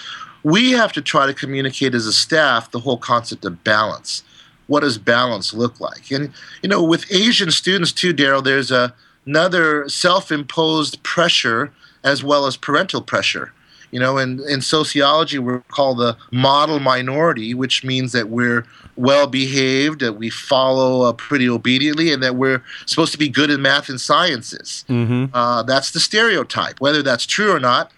we 0.47 0.71
have 0.71 0.93
to 0.93 1.01
try 1.01 1.27
to 1.27 1.33
communicate 1.33 1.93
as 1.93 2.05
a 2.05 2.13
staff 2.13 2.71
the 2.71 2.79
whole 2.79 2.97
concept 2.97 3.43
of 3.43 3.65
balance. 3.65 4.23
What 4.67 4.79
does 4.79 4.97
balance 4.97 5.53
look 5.53 5.81
like? 5.81 6.09
And 6.09 6.31
you 6.61 6.69
know, 6.69 6.81
with 6.81 7.11
Asian 7.11 7.51
students 7.51 7.91
too, 7.91 8.13
Darrell, 8.13 8.41
there's 8.41 8.71
a, 8.71 8.93
another 9.25 9.89
self-imposed 9.89 11.03
pressure 11.03 11.73
as 12.01 12.23
well 12.23 12.45
as 12.45 12.55
parental 12.55 13.01
pressure. 13.01 13.51
You 13.91 13.99
know, 13.99 14.17
in, 14.17 14.41
in 14.47 14.61
sociology, 14.61 15.37
we're 15.37 15.59
called 15.67 15.97
the 15.97 16.15
model 16.31 16.79
minority, 16.79 17.53
which 17.53 17.83
means 17.83 18.13
that 18.13 18.29
we're 18.29 18.65
well 18.95 19.27
behaved, 19.27 19.99
that 19.99 20.13
we 20.13 20.29
follow 20.29 21.01
uh, 21.01 21.13
pretty 21.13 21.49
obediently, 21.49 22.13
and 22.13 22.23
that 22.23 22.35
we're 22.35 22.63
supposed 22.85 23.11
to 23.11 23.17
be 23.17 23.29
good 23.29 23.49
in 23.49 23.61
math 23.61 23.89
and 23.89 23.99
sciences. 23.99 24.85
Mm-hmm. 24.87 25.33
Uh, 25.33 25.63
that's 25.63 25.91
the 25.91 25.99
stereotype. 25.99 26.79
Whether 26.79 27.01
that's 27.01 27.25
true 27.25 27.51
or 27.53 27.59
not, 27.59 27.91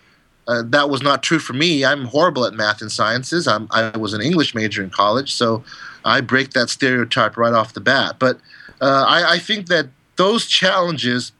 uh, 0.49 0.63
that 0.65 0.89
was 0.89 1.03
not 1.03 1.21
true 1.21 1.37
for 1.37 1.53
me. 1.53 1.85
I'm 1.85 2.05
horrible 2.05 2.43
at 2.43 2.55
math 2.55 2.81
and 2.81 2.91
sciences. 2.91 3.47
I'm, 3.47 3.67
I 3.69 3.95
was 3.95 4.13
an 4.13 4.21
English 4.21 4.55
major 4.55 4.81
in 4.81 4.89
college, 4.89 5.31
so 5.35 5.63
I 6.03 6.21
break 6.21 6.53
that 6.53 6.71
stereotype 6.71 7.37
right 7.37 7.53
off 7.53 7.73
the 7.73 7.79
bat. 7.79 8.15
But 8.17 8.37
uh, 8.81 9.05
I, 9.07 9.33
I, 9.33 9.37
think 9.37 9.67
that 9.67 9.89
those 10.15 10.47
challenges 10.47 11.33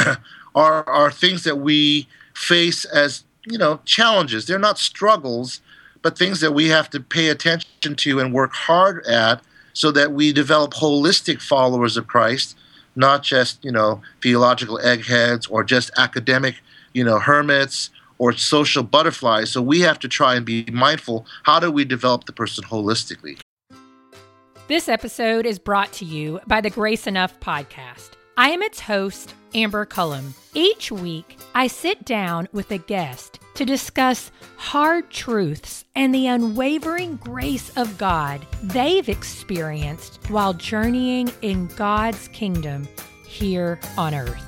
are 0.54 0.88
are 0.88 1.12
things 1.12 1.44
that 1.44 1.58
we 1.58 2.08
face 2.34 2.84
as 2.86 3.22
you 3.46 3.56
know 3.56 3.78
challenges. 3.84 4.46
They're 4.46 4.58
not 4.58 4.80
struggles, 4.80 5.60
but 6.02 6.18
things 6.18 6.40
that 6.40 6.52
we 6.52 6.70
have 6.70 6.90
to 6.90 6.98
pay 6.98 7.28
attention 7.28 7.94
to 7.94 8.18
and 8.18 8.34
work 8.34 8.52
hard 8.52 9.06
at, 9.06 9.42
so 9.74 9.92
that 9.92 10.10
we 10.10 10.32
develop 10.32 10.72
holistic 10.72 11.40
followers 11.40 11.96
of 11.96 12.08
Christ, 12.08 12.56
not 12.96 13.22
just 13.22 13.64
you 13.64 13.70
know 13.70 14.02
theological 14.20 14.80
eggheads 14.80 15.46
or 15.46 15.62
just 15.62 15.92
academic 15.96 16.56
you 16.94 17.04
know, 17.04 17.18
hermits 17.18 17.90
or 18.18 18.32
social 18.32 18.82
butterflies. 18.82 19.50
So 19.50 19.60
we 19.60 19.80
have 19.80 19.98
to 20.00 20.08
try 20.08 20.36
and 20.36 20.46
be 20.46 20.64
mindful 20.72 21.26
how 21.42 21.58
do 21.58 21.70
we 21.70 21.84
develop 21.84 22.24
the 22.24 22.32
person 22.32 22.64
holistically? 22.64 23.38
This 24.68 24.88
episode 24.88 25.44
is 25.44 25.58
brought 25.58 25.92
to 25.94 26.04
you 26.04 26.40
by 26.46 26.60
the 26.60 26.70
Grace 26.70 27.06
Enough 27.06 27.38
podcast. 27.40 28.12
I 28.38 28.50
am 28.50 28.62
its 28.62 28.80
host, 28.80 29.34
Amber 29.54 29.84
Cullum. 29.84 30.34
Each 30.54 30.90
week, 30.90 31.36
I 31.54 31.66
sit 31.66 32.04
down 32.04 32.48
with 32.52 32.70
a 32.70 32.78
guest 32.78 33.40
to 33.54 33.66
discuss 33.66 34.30
hard 34.56 35.10
truths 35.10 35.84
and 35.94 36.14
the 36.14 36.26
unwavering 36.28 37.16
grace 37.16 37.76
of 37.76 37.98
God 37.98 38.46
they've 38.62 39.08
experienced 39.08 40.20
while 40.30 40.54
journeying 40.54 41.30
in 41.42 41.66
God's 41.66 42.28
kingdom 42.28 42.88
here 43.26 43.78
on 43.98 44.14
Earth. 44.14 44.46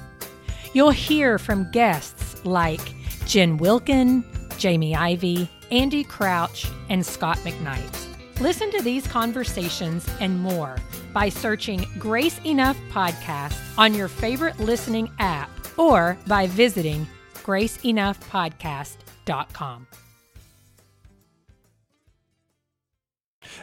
You'll 0.72 0.90
hear 0.90 1.38
from 1.38 1.70
guests 1.70 2.23
like 2.44 2.80
Jen 3.26 3.56
Wilkin, 3.56 4.24
Jamie 4.58 4.94
Ivey, 4.94 5.48
Andy 5.70 6.04
Crouch, 6.04 6.66
and 6.88 7.04
Scot 7.04 7.38
McKnight. 7.38 8.40
Listen 8.40 8.70
to 8.72 8.82
these 8.82 9.06
conversations 9.06 10.06
and 10.20 10.40
more 10.40 10.76
by 11.12 11.28
searching 11.28 11.86
Grace 11.98 12.40
Enough 12.44 12.76
Podcast 12.90 13.56
on 13.78 13.94
your 13.94 14.08
favorite 14.08 14.58
listening 14.58 15.08
app 15.18 15.50
or 15.78 16.18
by 16.26 16.46
visiting 16.48 17.06
graceenoughpodcast.com. 17.44 19.86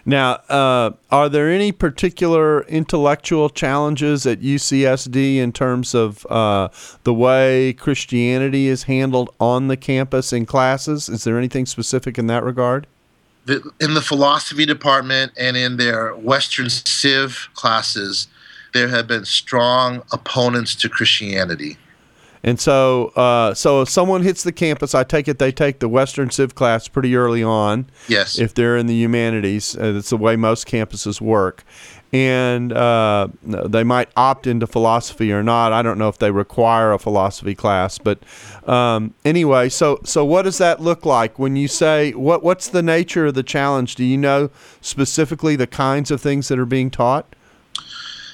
Now, 0.06 0.34
uh, 0.50 0.92
are 1.12 1.30
there 1.30 1.50
any 1.50 1.72
particular 1.72 2.64
intellectual 2.64 3.50
challenges 3.50 4.26
at 4.26 4.42
UCSD 4.42 5.38
in 5.38 5.52
terms 5.52 5.94
of 5.94 6.26
uh, 6.28 6.70
the 7.04 7.14
way 7.14 7.74
Christianity 7.74 8.68
is 8.68 8.84
handled 8.84 9.34
on 9.40 9.68
the 9.68 9.78
campus 9.78 10.34
in 10.34 10.46
classes? 10.46 11.10
Is 11.10 11.24
there 11.24 11.38
anything 11.38 11.66
specific 11.66 12.18
in 12.18 12.28
that 12.28 12.44
regard? 12.44 12.88
The, 13.46 13.72
in 13.80 13.96
the 13.96 14.02
philosophy 14.02 14.66
department 14.66 15.32
and 15.38 15.58
in 15.58 15.78
their 15.78 16.14
Western 16.16 16.70
Civ 16.70 17.50
classes, 17.56 18.28
there 18.74 18.88
have 18.88 19.08
been 19.08 19.26
strong 19.26 20.04
opponents 20.12 20.76
to 20.76 20.90
Christianity. 20.90 21.78
And 22.44 22.60
so, 22.60 23.08
uh, 23.10 23.54
so 23.54 23.82
if 23.82 23.90
someone 23.90 24.24
hits 24.24 24.44
the 24.44 24.52
campus, 24.52 24.96
I 24.96 25.04
take 25.04 25.28
it 25.28 25.38
they 25.40 25.52
take 25.52 25.80
the 25.80 25.90
Western 25.90 26.32
Civ 26.32 26.56
class 26.56 26.88
pretty 26.88 27.16
early 27.16 27.44
on. 27.44 27.88
Yes. 28.08 28.40
If 28.40 28.54
they're 28.54 28.78
in 28.78 28.88
the 28.88 28.96
humanities, 28.96 29.78
uh, 29.78 29.92
that's 29.94 30.10
the 30.10 30.18
way 30.18 30.36
most 30.36 30.68
campuses 30.68 31.22
work. 31.22 31.64
And 32.14 32.74
uh, 32.74 33.30
they 33.42 33.86
might 33.86 34.10
opt 34.18 34.46
into 34.46 34.68
philosophy 34.68 35.32
or 35.32 35.44
not. 35.44 35.72
I 35.72 35.82
don't 35.82 35.98
know 35.98 36.10
if 36.10 36.18
they 36.18 36.30
require 36.30 36.92
a 36.92 37.00
philosophy 37.00 37.56
class, 37.56 37.98
but 37.98 38.20
um, 38.68 39.14
anyway. 39.24 39.70
So, 39.70 40.02
so 40.04 40.26
what 40.26 40.42
does 40.42 40.58
that 40.58 40.82
look 40.82 41.06
like 41.06 41.40
when 41.40 41.56
you 41.56 41.70
say 41.70 42.12
what? 42.12 42.44
What's 42.44 42.68
the 42.68 42.84
nature 42.84 43.28
of 43.28 43.36
the 43.36 43.44
challenge? 43.44 43.96
Do 43.96 44.04
you 44.04 44.18
know 44.18 44.50
specifically 44.82 45.56
the 45.56 45.68
kinds 45.68 46.12
of 46.12 46.20
things 46.20 46.50
that 46.50 46.60
are 46.60 46.66
being 46.66 46.92
taught? 46.92 47.34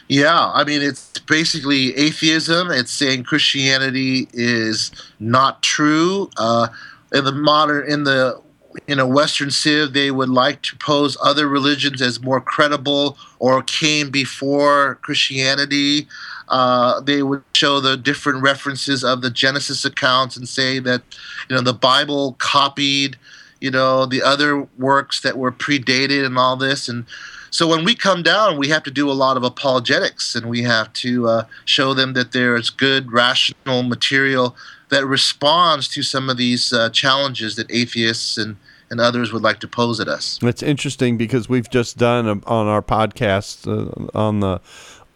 Yeah, 0.08 0.52
I 0.54 0.64
mean, 0.64 0.82
it's 0.82 1.20
basically 1.20 1.96
atheism. 1.98 2.72
It's 2.72 2.92
saying 2.92 3.24
Christianity 3.24 4.28
is 4.32 4.92
not 5.20 5.62
true. 5.62 6.30
Uh, 6.38 6.70
in 7.14 7.26
the 7.26 7.34
modern, 7.34 7.90
in 7.90 8.04
the 8.06 8.42
you 8.88 8.96
know 8.96 9.08
Western 9.08 9.52
Civ, 9.52 9.94
they 9.94 10.12
would 10.12 10.30
like 10.30 10.62
to 10.64 10.78
pose 10.78 11.18
other 11.22 11.48
religions 11.48 12.02
as 12.02 12.22
more 12.22 12.40
credible 12.40 13.18
or 13.40 13.62
came 13.64 14.10
before 14.10 14.96
Christianity. 15.02 16.08
Uh, 16.48 17.02
they 17.02 17.22
would 17.22 17.44
show 17.54 17.82
the 17.82 17.98
different 17.98 18.42
references 18.42 19.04
of 19.04 19.22
the 19.22 19.30
Genesis 19.30 19.84
accounts 19.84 20.38
and 20.38 20.48
say 20.48 20.80
that 20.80 21.02
you 21.50 21.56
know 21.56 21.62
the 21.62 21.74
Bible 21.74 22.38
copied 22.40 23.18
you 23.60 23.72
know 23.72 24.06
the 24.06 24.24
other 24.24 24.68
works 24.78 25.20
that 25.22 25.38
were 25.38 25.52
predated 25.52 26.26
and 26.26 26.38
all 26.38 26.56
this 26.56 26.88
and 26.88 27.06
so 27.50 27.68
when 27.68 27.84
we 27.84 27.96
come 27.96 28.24
down, 28.24 28.58
we 28.58 28.70
have 28.70 28.84
to 28.84 28.92
do 28.92 29.10
a 29.10 29.14
lot 29.14 29.38
of 29.38 29.44
apologetics, 29.44 30.36
and 30.36 30.48
we 30.48 30.64
have 30.64 30.92
to 30.94 31.28
uh, 31.28 31.44
show 31.66 31.94
them 31.94 32.14
that 32.14 32.32
there 32.32 32.56
is 32.56 32.70
good, 32.70 33.12
rational 33.12 33.84
material 33.84 34.56
that 34.90 35.06
responds 35.06 35.88
to 35.90 36.04
some 36.04 36.30
of 36.30 36.38
these 36.38 36.72
uh, 36.72 36.90
challenges 36.90 37.56
that 37.56 37.70
atheists 37.72 38.38
and 38.38 38.58
and 38.90 39.02
others 39.02 39.34
would 39.34 39.44
like 39.44 39.60
to 39.60 39.68
pose 39.68 40.00
at 40.00 40.08
us. 40.08 40.40
It's 40.42 40.64
interesting 40.64 41.18
because 41.18 41.50
we've 41.50 41.70
just 41.70 41.98
done 41.98 42.26
a, 42.26 42.32
on 42.46 42.68
our 42.68 42.82
podcast 42.82 43.68
uh, 43.68 44.18
on 44.18 44.40
the 44.40 44.62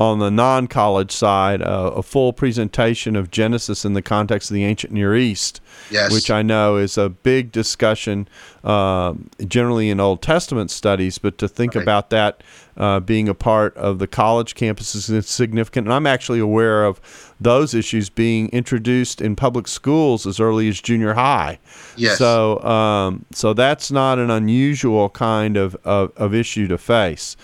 on 0.01 0.17
the 0.17 0.31
non-college 0.31 1.11
side 1.11 1.61
uh, 1.61 1.91
a 1.95 2.01
full 2.01 2.33
presentation 2.33 3.15
of 3.15 3.29
Genesis 3.29 3.85
in 3.85 3.93
the 3.93 4.01
context 4.01 4.49
of 4.49 4.55
the 4.55 4.65
ancient 4.65 4.91
Near 4.91 5.15
East, 5.15 5.61
yes. 5.91 6.11
which 6.11 6.31
I 6.31 6.41
know 6.41 6.77
is 6.77 6.97
a 6.97 7.09
big 7.09 7.51
discussion 7.51 8.27
uh, 8.63 9.13
generally 9.47 9.91
in 9.91 9.99
Old 9.99 10.23
Testament 10.23 10.71
studies, 10.71 11.19
but 11.19 11.37
to 11.37 11.47
think 11.47 11.75
right. 11.75 11.83
about 11.83 12.09
that 12.09 12.41
uh, 12.77 12.99
being 12.99 13.29
a 13.29 13.35
part 13.35 13.77
of 13.77 13.99
the 13.99 14.07
college 14.07 14.55
campuses 14.55 15.07
is 15.11 15.29
significant. 15.29 15.85
And 15.85 15.93
I'm 15.93 16.07
actually 16.07 16.39
aware 16.39 16.83
of 16.83 16.99
those 17.39 17.75
issues 17.75 18.09
being 18.09 18.49
introduced 18.49 19.21
in 19.21 19.35
public 19.35 19.67
schools 19.67 20.25
as 20.25 20.39
early 20.39 20.67
as 20.67 20.81
junior 20.81 21.13
high. 21.13 21.59
Yes. 21.95 22.17
So, 22.17 22.59
um, 22.63 23.25
so 23.33 23.53
that's 23.53 23.91
not 23.91 24.17
an 24.17 24.31
unusual 24.31 25.09
kind 25.09 25.57
of, 25.57 25.75
of, 25.83 26.11
of 26.17 26.33
issue 26.33 26.67
to 26.69 26.79
face. 26.79 27.37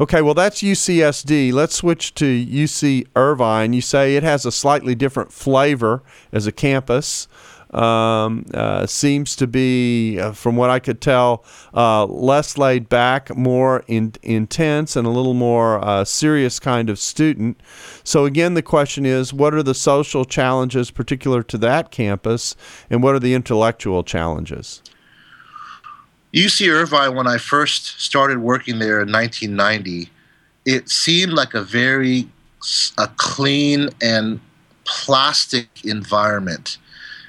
Okay, 0.00 0.22
well, 0.22 0.32
that's 0.32 0.62
UCSD. 0.62 1.52
Let's 1.52 1.74
switch 1.74 2.14
to 2.14 2.24
UC 2.24 3.06
Irvine. 3.14 3.74
You 3.74 3.82
say 3.82 4.16
it 4.16 4.22
has 4.22 4.46
a 4.46 4.50
slightly 4.50 4.94
different 4.94 5.30
flavor 5.30 6.02
as 6.32 6.46
a 6.46 6.52
campus. 6.52 7.28
Um, 7.70 8.46
uh, 8.54 8.86
seems 8.86 9.36
to 9.36 9.46
be, 9.46 10.18
uh, 10.18 10.32
from 10.32 10.56
what 10.56 10.70
I 10.70 10.78
could 10.78 11.02
tell, 11.02 11.44
uh, 11.74 12.06
less 12.06 12.56
laid 12.56 12.88
back, 12.88 13.36
more 13.36 13.84
in, 13.88 14.14
intense, 14.22 14.96
and 14.96 15.06
a 15.06 15.10
little 15.10 15.34
more 15.34 15.84
uh, 15.84 16.04
serious 16.06 16.58
kind 16.58 16.88
of 16.88 16.98
student. 16.98 17.60
So, 18.02 18.24
again, 18.24 18.54
the 18.54 18.62
question 18.62 19.04
is 19.04 19.34
what 19.34 19.52
are 19.52 19.62
the 19.62 19.74
social 19.74 20.24
challenges 20.24 20.90
particular 20.90 21.42
to 21.42 21.58
that 21.58 21.90
campus, 21.90 22.56
and 22.88 23.02
what 23.02 23.14
are 23.14 23.20
the 23.20 23.34
intellectual 23.34 24.02
challenges? 24.02 24.82
UC 26.34 26.72
Irvine, 26.72 27.14
when 27.14 27.26
I 27.26 27.38
first 27.38 28.00
started 28.00 28.38
working 28.38 28.78
there 28.78 29.00
in 29.00 29.10
1990, 29.10 30.10
it 30.64 30.88
seemed 30.88 31.32
like 31.32 31.54
a 31.54 31.62
very 31.62 32.28
a 32.98 33.08
clean 33.16 33.88
and 34.02 34.40
plastic 34.84 35.68
environment. 35.84 36.78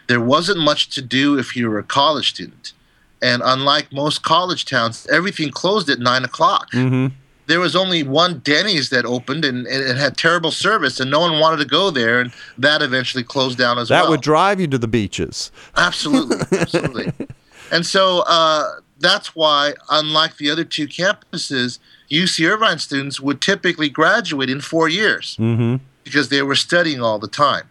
There 0.08 0.20
wasn't 0.20 0.60
much 0.60 0.90
to 0.90 1.02
do 1.02 1.38
if 1.38 1.56
you 1.56 1.70
were 1.70 1.80
a 1.80 1.84
college 1.84 2.30
student. 2.32 2.74
And 3.22 3.42
unlike 3.46 3.94
most 3.94 4.24
college 4.24 4.66
towns, 4.66 5.08
everything 5.08 5.52
closed 5.52 5.90
at 5.90 6.00
nine 6.00 6.24
o'clock. 6.24 6.72
Mm-hmm. 6.72 7.16
There 7.48 7.60
was 7.60 7.76
only 7.76 8.04
one 8.04 8.40
Denny's 8.40 8.90
that 8.90 9.06
opened, 9.06 9.46
and, 9.46 9.68
and, 9.68 9.84
it 9.84 9.98
had 9.98 10.18
terrible 10.18 10.52
service, 10.52 11.00
and 11.00 11.12
no 11.12 11.20
one 11.20 11.40
wanted 11.40 11.58
to 11.58 11.66
go 11.66 11.92
there, 11.92 12.20
and 12.20 12.32
that 12.58 12.82
eventually 12.82 13.24
closed 13.24 13.58
down 13.58 13.78
as 13.78 13.90
that 13.90 13.96
well. 13.96 14.04
That 14.06 14.10
would 14.12 14.22
drive 14.22 14.60
you 14.60 14.68
to 14.68 14.78
the 14.78 14.88
beaches. 14.88 15.52
Absolutely, 15.76 16.38
absolutely. 16.58 17.12
and 17.72 17.86
so 17.86 18.24
uh, 18.28 18.76
that's 19.02 19.36
why, 19.36 19.74
unlike 19.90 20.38
the 20.38 20.50
other 20.50 20.64
two 20.64 20.88
campuses, 20.88 21.80
UC 22.10 22.50
Irvine 22.50 22.80
students 22.80 23.20
would 23.20 23.42
typically 23.42 23.90
graduate 23.90 24.50
in 24.50 24.62
four 24.62 24.88
years 24.88 25.36
mm-hmm. 25.40 25.84
because 26.04 26.30
they 26.30 26.42
were 26.42 26.56
studying 26.56 27.02
all 27.02 27.20
the 27.20 27.28
time. 27.28 27.68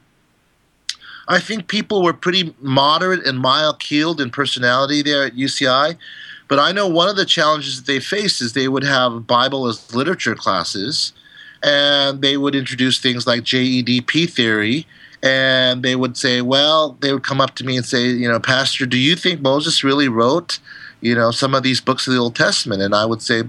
I 1.29 1.38
think 1.38 1.69
people 1.69 2.03
were 2.03 2.12
pretty 2.12 2.55
moderate 2.61 3.25
and 3.25 3.38
mild 3.38 3.79
keeled 3.79 4.21
in 4.21 4.31
personality 4.31 5.01
there 5.01 5.25
at 5.25 5.35
UCI. 5.35 5.97
But 6.49 6.59
I 6.59 6.73
know 6.73 6.88
one 6.88 7.09
of 7.09 7.14
the 7.14 7.25
challenges 7.25 7.77
that 7.77 7.87
they 7.87 8.01
faced 8.01 8.43
is 8.43 8.53
they 8.53 8.66
would 8.66 8.83
have 8.83 9.29
Bible 9.29 9.69
as 9.69 9.95
literature 9.95 10.35
classes, 10.35 11.12
and 11.62 12.21
they 12.21 12.37
would 12.37 12.57
introduce 12.57 12.99
things 12.99 13.25
like 13.25 13.43
JEDP 13.43 14.29
theory. 14.29 14.87
And 15.23 15.85
they 15.85 15.95
would 15.95 16.16
say, 16.16 16.40
well, 16.40 16.97
they 17.01 17.12
would 17.12 17.23
come 17.23 17.40
up 17.40 17.55
to 17.57 17.64
me 17.64 17.77
and 17.77 17.87
say, 17.87 18.09
you 18.09 18.29
know, 18.29 18.40
Pastor, 18.40 18.85
do 18.85 18.99
you 18.99 19.14
think 19.14 19.40
Moses 19.40 19.85
really 19.85 20.09
wrote, 20.09 20.59
you 21.01 21.15
know, 21.15 21.31
some 21.31 21.55
of 21.55 21.63
these 21.63 21.81
books 21.81 22.07
of 22.07 22.15
the 22.15 22.21
Old 22.21 22.37
Testament? 22.37 22.83
And 22.83 22.95
I 22.95 23.05
would 23.05 23.23
say, 23.23 23.43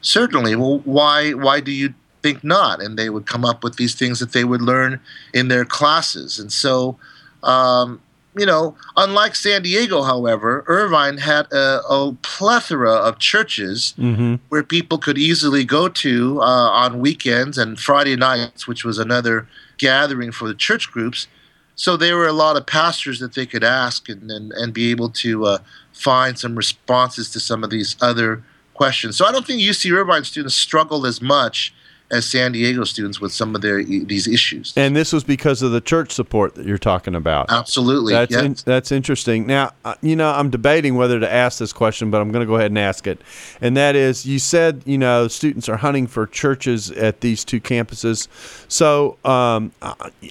certainly. 0.00 0.56
Well, 0.56 0.78
why, 0.84 1.32
why 1.32 1.60
do 1.60 1.72
you 1.72 1.94
think 2.22 2.42
not? 2.44 2.82
And 2.82 2.98
they 2.98 3.10
would 3.10 3.26
come 3.26 3.44
up 3.44 3.64
with 3.64 3.76
these 3.76 3.94
things 3.94 4.20
that 4.20 4.32
they 4.32 4.44
would 4.44 4.62
learn 4.62 5.00
in 5.34 5.48
their 5.48 5.64
classes. 5.64 6.38
And 6.38 6.52
so, 6.52 6.98
um, 7.42 8.00
you 8.36 8.46
know, 8.46 8.76
unlike 8.96 9.34
San 9.34 9.62
Diego, 9.62 10.02
however, 10.02 10.64
Irvine 10.66 11.18
had 11.18 11.52
a, 11.52 11.82
a 11.88 12.16
plethora 12.22 12.92
of 12.92 13.18
churches 13.18 13.92
mm-hmm. 13.98 14.36
where 14.48 14.62
people 14.62 14.96
could 14.96 15.18
easily 15.18 15.64
go 15.64 15.88
to 15.88 16.40
uh, 16.40 16.70
on 16.70 17.00
weekends 17.00 17.58
and 17.58 17.78
Friday 17.78 18.16
nights, 18.16 18.66
which 18.66 18.84
was 18.84 18.98
another 18.98 19.46
gathering 19.76 20.32
for 20.32 20.48
the 20.48 20.54
church 20.54 20.90
groups. 20.90 21.26
So 21.74 21.96
there 21.96 22.16
were 22.16 22.28
a 22.28 22.32
lot 22.32 22.56
of 22.56 22.66
pastors 22.66 23.18
that 23.20 23.34
they 23.34 23.44
could 23.44 23.64
ask 23.64 24.08
and, 24.08 24.30
and, 24.30 24.52
and 24.52 24.72
be 24.72 24.90
able 24.90 25.10
to 25.10 25.44
uh, 25.44 25.58
find 25.92 26.38
some 26.38 26.56
responses 26.56 27.30
to 27.30 27.40
some 27.40 27.62
of 27.64 27.70
these 27.70 27.96
other 28.00 28.42
questions. 28.74 29.16
So 29.16 29.26
I 29.26 29.32
don't 29.32 29.46
think 29.46 29.60
UC 29.60 29.92
Irvine 29.92 30.24
students 30.24 30.54
struggle 30.54 31.06
as 31.06 31.20
much 31.20 31.74
as 32.12 32.26
San 32.26 32.52
Diego 32.52 32.84
students 32.84 33.20
with 33.20 33.32
some 33.32 33.54
of 33.54 33.62
their 33.62 33.82
these 33.82 34.28
issues. 34.28 34.74
And 34.76 34.94
this 34.94 35.12
was 35.12 35.24
because 35.24 35.62
of 35.62 35.72
the 35.72 35.80
church 35.80 36.12
support 36.12 36.54
that 36.56 36.66
you're 36.66 36.78
talking 36.78 37.14
about. 37.14 37.50
Absolutely, 37.50 38.12
that's 38.12 38.30
yes. 38.30 38.44
in, 38.44 38.56
that's 38.66 38.92
interesting. 38.92 39.46
Now, 39.46 39.72
uh, 39.84 39.94
you 40.02 40.14
know, 40.14 40.30
I'm 40.30 40.50
debating 40.50 40.94
whether 40.94 41.18
to 41.18 41.32
ask 41.32 41.58
this 41.58 41.72
question, 41.72 42.10
but 42.10 42.20
I'm 42.20 42.30
going 42.30 42.44
to 42.44 42.46
go 42.46 42.56
ahead 42.56 42.70
and 42.70 42.78
ask 42.78 43.06
it. 43.06 43.20
And 43.62 43.76
that 43.78 43.96
is, 43.96 44.26
you 44.26 44.38
said 44.38 44.82
you 44.84 44.98
know 44.98 45.26
students 45.26 45.68
are 45.68 45.78
hunting 45.78 46.06
for 46.06 46.26
churches 46.26 46.90
at 46.90 47.22
these 47.22 47.44
two 47.44 47.60
campuses. 47.60 48.28
So 48.68 49.16
um, 49.24 49.72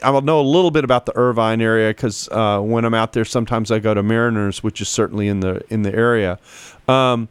I 0.04 0.12
will 0.12 0.22
know 0.22 0.40
a 0.40 0.44
little 0.44 0.72
bit 0.72 0.84
about 0.84 1.08
the 1.08 1.18
Irvine 1.18 1.62
area 1.62 1.90
because 1.90 2.30
uh, 2.30 2.60
when 2.60 2.86
I'm 2.86 2.94
out 2.94 3.14
there, 3.14 3.26
sometimes 3.26 3.72
I 3.72 3.80
go 3.80 3.96
to 3.96 4.04
Mariners, 4.04 4.62
which 4.62 4.82
is 4.82 4.90
certainly 4.90 5.28
in 5.28 5.40
the 5.40 5.64
in 5.70 5.82
the 5.82 5.94
area. 5.94 6.38
Um, 6.88 7.28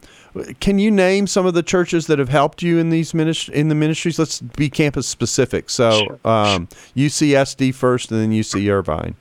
can 0.61 0.79
you 0.79 0.91
name 0.91 1.27
some 1.27 1.47
of 1.47 1.55
the 1.55 1.63
churches 1.63 2.07
that 2.07 2.19
have 2.19 2.29
helped 2.29 2.63
you 2.63 2.79
in 2.79 2.91
these 2.91 3.13
minist- 3.13 3.49
in 3.49 3.69
the 3.69 3.75
ministries? 3.75 4.19
Let's 4.19 4.41
be 4.41 4.71
campus 4.71 5.07
specific. 5.07 5.71
So 5.71 6.19
um, 6.25 6.69
UCSD 6.97 7.75
first, 7.75 8.11
and 8.11 8.21
then 8.21 8.31
UC 8.31 8.71
Irvine. 8.71 9.17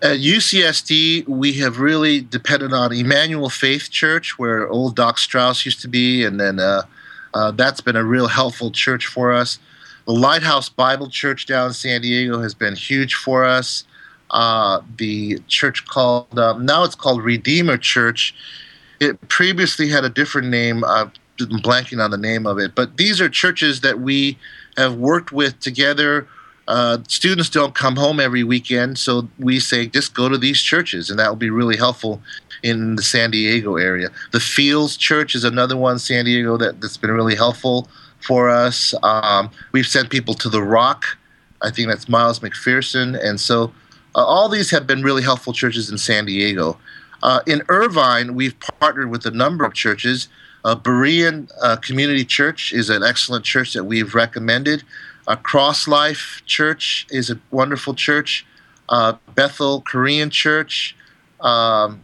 At 0.00 0.18
UCSD, 0.18 1.28
we 1.28 1.52
have 1.54 1.78
really 1.78 2.22
depended 2.22 2.72
on 2.72 2.92
Emmanuel 2.92 3.50
Faith 3.50 3.90
Church, 3.90 4.36
where 4.38 4.68
old 4.68 4.96
Doc 4.96 5.18
Strauss 5.18 5.64
used 5.64 5.80
to 5.82 5.88
be, 5.88 6.24
and 6.24 6.40
then 6.40 6.58
uh, 6.58 6.82
uh, 7.34 7.52
that's 7.52 7.80
been 7.80 7.96
a 7.96 8.04
real 8.04 8.26
helpful 8.26 8.70
church 8.70 9.06
for 9.06 9.32
us. 9.32 9.58
The 10.06 10.12
Lighthouse 10.12 10.68
Bible 10.68 11.08
Church 11.08 11.46
down 11.46 11.68
in 11.68 11.72
San 11.72 12.00
Diego 12.00 12.40
has 12.40 12.54
been 12.54 12.74
huge 12.74 13.14
for 13.14 13.44
us. 13.44 13.84
Uh, 14.30 14.80
the 14.96 15.38
church 15.46 15.86
called 15.86 16.36
um, 16.38 16.64
now 16.64 16.84
it's 16.84 16.94
called 16.94 17.22
Redeemer 17.22 17.76
Church. 17.76 18.34
It 19.02 19.28
previously 19.28 19.88
had 19.88 20.04
a 20.04 20.08
different 20.08 20.48
name. 20.48 20.84
I'm 20.84 21.12
blanking 21.38 22.02
on 22.02 22.10
the 22.10 22.18
name 22.18 22.46
of 22.46 22.58
it, 22.58 22.74
but 22.74 22.96
these 22.96 23.20
are 23.20 23.28
churches 23.28 23.80
that 23.80 24.00
we 24.00 24.38
have 24.76 24.94
worked 24.94 25.32
with 25.32 25.58
together 25.60 26.28
uh, 26.68 26.98
students 27.08 27.50
don't 27.50 27.74
come 27.74 27.96
home 27.96 28.20
every 28.20 28.44
weekend, 28.44 28.98
so 28.98 29.28
we 29.38 29.58
say 29.58 29.86
just 29.86 30.14
go 30.14 30.28
to 30.28 30.38
these 30.38 30.60
churches, 30.60 31.10
and 31.10 31.18
that 31.18 31.28
will 31.28 31.36
be 31.36 31.50
really 31.50 31.76
helpful 31.76 32.22
in 32.62 32.94
the 32.96 33.02
San 33.02 33.30
Diego 33.30 33.76
area. 33.76 34.08
The 34.30 34.40
Fields 34.40 34.96
Church 34.96 35.34
is 35.34 35.44
another 35.44 35.76
one, 35.76 35.98
San 35.98 36.24
Diego, 36.24 36.56
that, 36.58 36.80
that's 36.80 36.96
been 36.96 37.10
really 37.10 37.34
helpful 37.34 37.88
for 38.20 38.48
us. 38.48 38.94
Um, 39.02 39.50
we've 39.72 39.86
sent 39.86 40.10
people 40.10 40.34
to 40.34 40.48
The 40.48 40.62
Rock. 40.62 41.04
I 41.60 41.70
think 41.70 41.88
that's 41.88 42.08
Miles 42.08 42.38
McPherson. 42.38 43.20
And 43.22 43.40
so 43.40 43.72
uh, 44.14 44.24
all 44.24 44.48
these 44.48 44.70
have 44.70 44.86
been 44.86 45.02
really 45.02 45.22
helpful 45.22 45.52
churches 45.52 45.90
in 45.90 45.98
San 45.98 46.26
Diego. 46.26 46.78
Uh, 47.22 47.40
in 47.46 47.62
Irvine, 47.68 48.34
we've 48.34 48.58
partnered 48.80 49.10
with 49.10 49.24
a 49.26 49.30
number 49.30 49.64
of 49.64 49.74
churches. 49.74 50.28
Uh, 50.64 50.76
Berean 50.76 51.50
uh, 51.62 51.76
Community 51.76 52.24
Church 52.24 52.72
is 52.72 52.90
an 52.90 53.02
excellent 53.02 53.44
church 53.44 53.72
that 53.72 53.84
we've 53.84 54.14
recommended. 54.14 54.82
Uh, 55.26 55.36
Cross 55.36 55.86
Life 55.86 56.42
Church 56.46 57.06
is 57.10 57.30
a 57.30 57.38
wonderful 57.50 57.94
church. 57.94 58.44
Uh, 58.88 59.14
Bethel 59.34 59.80
Korean 59.82 60.30
Church. 60.30 60.96
Um, 61.40 62.02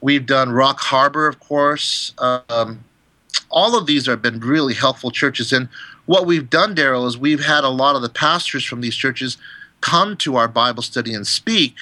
we've 0.00 0.26
done 0.26 0.50
Rock 0.52 0.80
Harbor, 0.80 1.26
of 1.26 1.40
course. 1.40 2.14
Um, 2.18 2.84
all 3.50 3.76
of 3.76 3.86
these 3.86 4.06
have 4.06 4.22
been 4.22 4.40
really 4.40 4.74
helpful 4.74 5.10
churches. 5.10 5.52
And 5.52 5.68
what 6.06 6.26
we've 6.26 6.48
done, 6.48 6.74
Darrell, 6.74 7.06
is 7.06 7.16
we've 7.16 7.44
had 7.44 7.64
a 7.64 7.68
lot 7.68 7.96
of 7.96 8.02
the 8.02 8.08
pastors 8.08 8.64
from 8.64 8.80
these 8.80 8.96
churches 8.96 9.36
come 9.80 10.16
to 10.18 10.36
our 10.36 10.48
Bible 10.48 10.82
study 10.82 11.14
and 11.14 11.26
speak. 11.26 11.76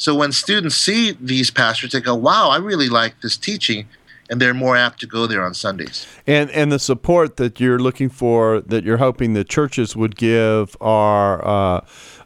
So 0.00 0.14
when 0.14 0.32
students 0.32 0.76
see 0.76 1.12
these 1.20 1.50
pastors, 1.50 1.92
they 1.92 2.00
go, 2.00 2.14
wow, 2.14 2.48
I 2.48 2.56
really 2.56 2.88
like 2.88 3.20
this 3.20 3.36
teaching 3.36 3.86
and 4.30 4.40
they're 4.40 4.54
more 4.54 4.74
apt 4.74 4.98
to 5.00 5.06
go 5.06 5.26
there 5.26 5.44
on 5.44 5.52
Sundays. 5.52 6.06
And 6.26 6.50
and 6.52 6.72
the 6.72 6.78
support 6.78 7.36
that 7.36 7.60
you're 7.60 7.78
looking 7.78 8.08
for, 8.08 8.62
that 8.62 8.82
you're 8.82 8.96
hoping 8.96 9.34
the 9.34 9.44
churches 9.44 9.94
would 9.94 10.16
give, 10.16 10.74
are 10.80 11.44
uh, 11.44 11.80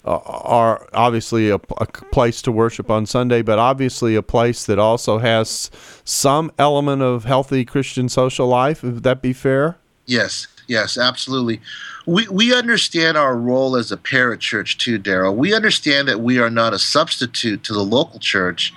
are 0.05 0.87
obviously 0.93 1.51
a, 1.51 1.57
a, 1.57 1.87
place 1.87 2.43
to 2.43 2.53
worship 2.53 2.93
on 2.93 3.07
Sunday, 3.07 3.43
but 3.43 3.59
obviously 3.59 4.15
a 4.15 4.23
place 4.23 4.67
that 4.67 4.79
also 4.79 5.19
has 5.19 5.69
some 6.05 6.53
element 6.59 7.03
of 7.03 7.25
healthy 7.25 7.65
Christian 7.65 8.09
social 8.09 8.47
life. 8.47 8.85
Would 8.85 9.03
that 9.03 9.21
be 9.21 9.33
fair? 9.33 9.79
Yes, 10.07 10.47
yes, 10.67 10.99
absolutely. 10.99 11.61
We, 12.07 12.29
we 12.29 12.55
understand 12.55 13.17
our 13.17 13.37
role 13.37 13.77
as 13.77 13.91
a 13.91 13.97
parachurch 13.97 14.79
too, 14.79 14.99
Darrell. 14.99 15.35
We 15.35 15.55
understand 15.55 16.09
that 16.09 16.21
we 16.21 16.39
are 16.39 16.51
not 16.51 16.75
a 16.75 16.79
substitute 16.79 17.65
to 17.65 17.73
the 17.73 17.83
local 17.83 18.19
church 18.19 18.73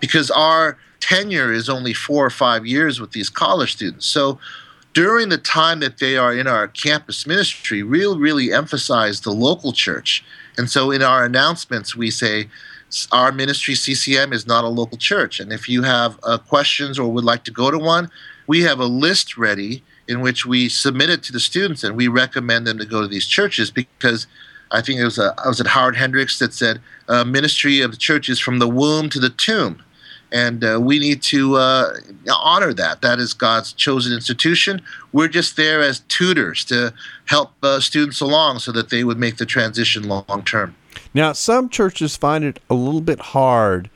because 0.00 0.30
our 0.30 0.78
tenure 1.00 1.52
is 1.52 1.68
only 1.68 1.92
four 1.92 2.24
or 2.24 2.30
five 2.30 2.66
years 2.66 3.00
with 3.00 3.12
these 3.12 3.28
college 3.28 3.72
students. 3.72 4.06
So 4.06 4.38
during 4.94 5.28
the 5.28 5.38
time 5.38 5.80
that 5.80 5.98
they 5.98 6.16
are 6.16 6.34
in 6.34 6.46
our 6.46 6.68
campus 6.68 7.26
ministry, 7.26 7.82
we'll 7.82 8.18
really 8.18 8.52
emphasize 8.52 9.20
the 9.20 9.32
local 9.32 9.72
church. 9.72 10.24
And 10.58 10.70
so 10.70 10.90
in 10.90 11.02
our 11.02 11.24
announcements, 11.24 11.96
we 11.96 12.10
say, 12.10 12.48
our 13.10 13.32
ministry 13.32 13.74
CCM 13.74 14.34
is 14.34 14.46
not 14.46 14.64
a 14.64 14.68
local 14.68 14.98
church. 14.98 15.40
And 15.40 15.50
if 15.50 15.66
you 15.68 15.82
have 15.82 16.18
uh, 16.22 16.36
questions 16.36 16.98
or 16.98 17.10
would 17.10 17.24
like 17.24 17.44
to 17.44 17.50
go 17.50 17.70
to 17.70 17.78
one, 17.78 18.10
we 18.46 18.60
have 18.62 18.80
a 18.80 18.84
list 18.84 19.38
ready 19.38 19.82
in 20.08 20.20
which 20.20 20.44
we 20.44 20.68
submit 20.68 21.10
it 21.10 21.22
to 21.24 21.32
the 21.32 21.40
students 21.40 21.84
and 21.84 21.96
we 21.96 22.08
recommend 22.08 22.66
them 22.66 22.78
to 22.78 22.84
go 22.84 23.00
to 23.00 23.08
these 23.08 23.26
churches 23.26 23.70
because 23.70 24.26
I 24.70 24.80
think 24.80 25.00
it 25.00 25.04
was, 25.04 25.18
a, 25.18 25.34
I 25.44 25.48
was 25.48 25.60
at 25.60 25.66
Howard 25.68 25.96
Hendricks 25.96 26.38
that 26.38 26.54
said, 26.54 26.80
uh, 27.08 27.24
ministry 27.24 27.80
of 27.80 27.90
the 27.90 27.96
church 27.96 28.28
is 28.28 28.40
from 28.40 28.58
the 28.58 28.68
womb 28.68 29.08
to 29.10 29.20
the 29.20 29.30
tomb 29.30 29.82
and 30.32 30.64
uh, 30.64 30.80
we 30.80 30.98
need 30.98 31.22
to 31.22 31.56
uh, 31.56 31.94
honor 32.34 32.72
that. 32.72 33.02
That 33.02 33.18
is 33.18 33.34
God's 33.34 33.72
chosen 33.72 34.12
institution. 34.14 34.80
We're 35.12 35.28
just 35.28 35.56
there 35.56 35.82
as 35.82 36.00
tutors 36.08 36.64
to 36.66 36.94
help 37.26 37.52
uh, 37.62 37.80
students 37.80 38.20
along 38.20 38.60
so 38.60 38.72
that 38.72 38.88
they 38.88 39.04
would 39.04 39.18
make 39.18 39.36
the 39.36 39.46
transition 39.46 40.08
long 40.08 40.42
term. 40.44 40.74
Now, 41.14 41.32
some 41.32 41.68
churches 41.68 42.16
find 42.16 42.42
it 42.42 42.58
a 42.70 42.74
little 42.74 43.02
bit 43.02 43.20
hard 43.20 43.90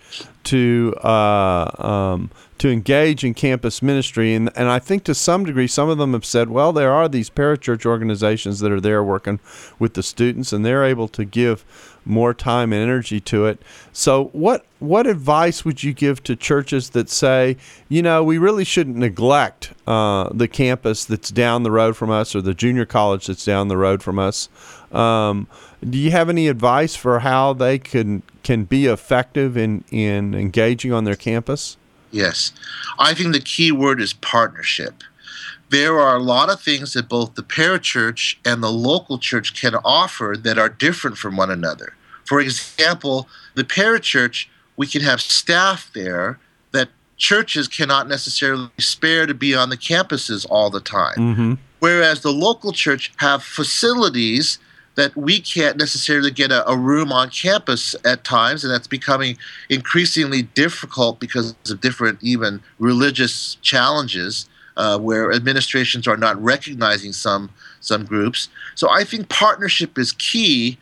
to 0.47 0.95
uh, 1.03 1.71
um, 1.79 2.31
to 2.59 2.71
engage 2.71 3.25
in 3.25 3.35
campus 3.35 3.83
ministry, 3.83 4.35
and 4.35 4.51
and 4.57 4.69
I 4.69 4.79
think 4.79 5.05
to 5.05 5.15
some 5.15 5.45
degree, 5.45 5.67
some 5.67 5.89
of 5.89 5.99
them 5.99 6.13
have 6.13 6.25
said, 6.25 6.49
well, 6.49 6.73
there 6.73 6.93
are 6.93 7.09
these 7.09 7.29
parachurch 7.29 7.85
organizations 7.85 8.61
that 8.61 8.73
are 8.73 8.81
there 8.81 9.03
working 9.03 9.41
with 9.79 9.95
the 9.95 10.03
students, 10.03 10.53
and 10.53 10.65
they're 10.65 10.85
able 10.85 11.09
to 11.09 11.25
give 11.25 11.65
more 12.05 12.33
time 12.33 12.73
and 12.73 12.81
energy 12.83 13.21
to 13.21 13.47
it. 13.47 13.61
So, 13.93 14.27
what 14.27 14.65
what 14.79 15.07
advice 15.07 15.65
would 15.65 15.83
you 15.83 15.93
give 15.93 16.23
to 16.25 16.37
churches 16.37 16.91
that 16.91 17.11
say, 17.11 17.57
you 17.89 18.03
know, 18.03 18.23
we 18.23 18.39
really 18.39 18.65
shouldn't 18.65 18.97
neglect 18.97 19.73
uh, 19.87 20.31
the 20.33 20.49
campus 20.49 21.05
that's 21.05 21.31
down 21.31 21.63
the 21.63 21.71
road 21.71 21.97
from 21.97 22.11
us 22.11 22.35
or 22.35 22.41
the 22.41 22.55
junior 22.55 22.87
college 22.87 23.27
that's 23.27 23.45
down 23.45 23.69
the 23.69 23.77
road 23.77 24.03
from 24.03 24.19
us? 24.19 24.49
Um, 24.93 25.49
do 25.89 25.99
you 25.99 26.11
have 26.11 26.29
any 26.29 26.49
advice 26.49 26.95
for 26.95 27.21
how 27.21 27.53
they 27.53 27.79
can 27.79 28.23
can 28.43 28.65
be 28.65 28.87
effective 28.87 29.57
in 29.57 29.85
in 29.91 30.35
engaging 30.37 30.93
on 30.93 31.05
their 31.05 31.17
campus? 31.17 31.77
Yes, 32.11 32.53
I 32.99 33.15
think 33.15 33.33
the 33.33 33.41
key 33.41 33.73
word 33.73 34.01
is 34.01 34.13
partnership 34.13 35.03
there 35.71 35.99
are 35.99 36.17
a 36.17 36.23
lot 36.23 36.51
of 36.51 36.61
things 36.61 36.93
that 36.93 37.09
both 37.09 37.35
the 37.35 37.43
parachurch 37.43 38.37
and 38.45 38.63
the 38.63 38.71
local 38.71 39.19
church 39.19 39.61
can 39.61 39.75
offer 39.85 40.37
that 40.39 40.59
are 40.59 40.69
different 40.69 41.19
from 41.19 41.37
one 41.37 41.51
another. 41.51 41.95
For 42.25 42.41
example, 42.41 43.29
the 43.55 43.65
parachurch, 43.65 44.47
we 44.77 44.87
can 44.87 45.03
have 45.03 45.21
staff 45.21 45.91
there 45.95 46.39
that 46.73 46.89
churches 47.17 47.69
cannot 47.69 48.09
necessarily 48.09 48.71
spare 48.79 49.27
to 49.27 49.35
be 49.35 49.55
on 49.55 49.71
the 49.71 49.77
campuses 49.77 50.47
all 50.49 50.71
the 50.71 50.81
time. 50.81 51.17
Mm-hmm. 51.17 51.55
Whereas 51.79 52.23
the 52.23 52.33
local 52.33 52.73
church 52.73 53.13
have 53.17 53.43
facilities 53.43 54.59
that 54.97 55.15
we 55.15 55.41
can't 55.41 55.77
necessarily 55.77 56.31
get 56.31 56.51
a, 56.51 56.69
a, 56.69 56.77
room 56.77 57.13
on 57.13 57.31
campus 57.31 57.95
at 58.05 58.25
times, 58.25 58.65
and 58.65 58.73
that's 58.73 58.87
becoming 58.87 59.37
increasingly 59.69 60.43
difficult 60.43 61.21
because 61.21 61.55
of 61.71 61.81
different, 61.81 62.19
even 62.23 62.63
religious 62.79 63.57
challenges 63.57 64.49
uh, 64.77 64.99
where 64.99 65.33
administrations 65.33 66.07
are 66.07 66.17
not 66.17 66.43
recognizing 66.43 67.13
some 67.13 67.51
some 67.81 68.05
groups. 68.05 68.49
So 68.75 68.91
I 68.91 69.05
think 69.05 69.29
partnership 69.29 69.99
is 69.99 70.13
key, 70.13 70.79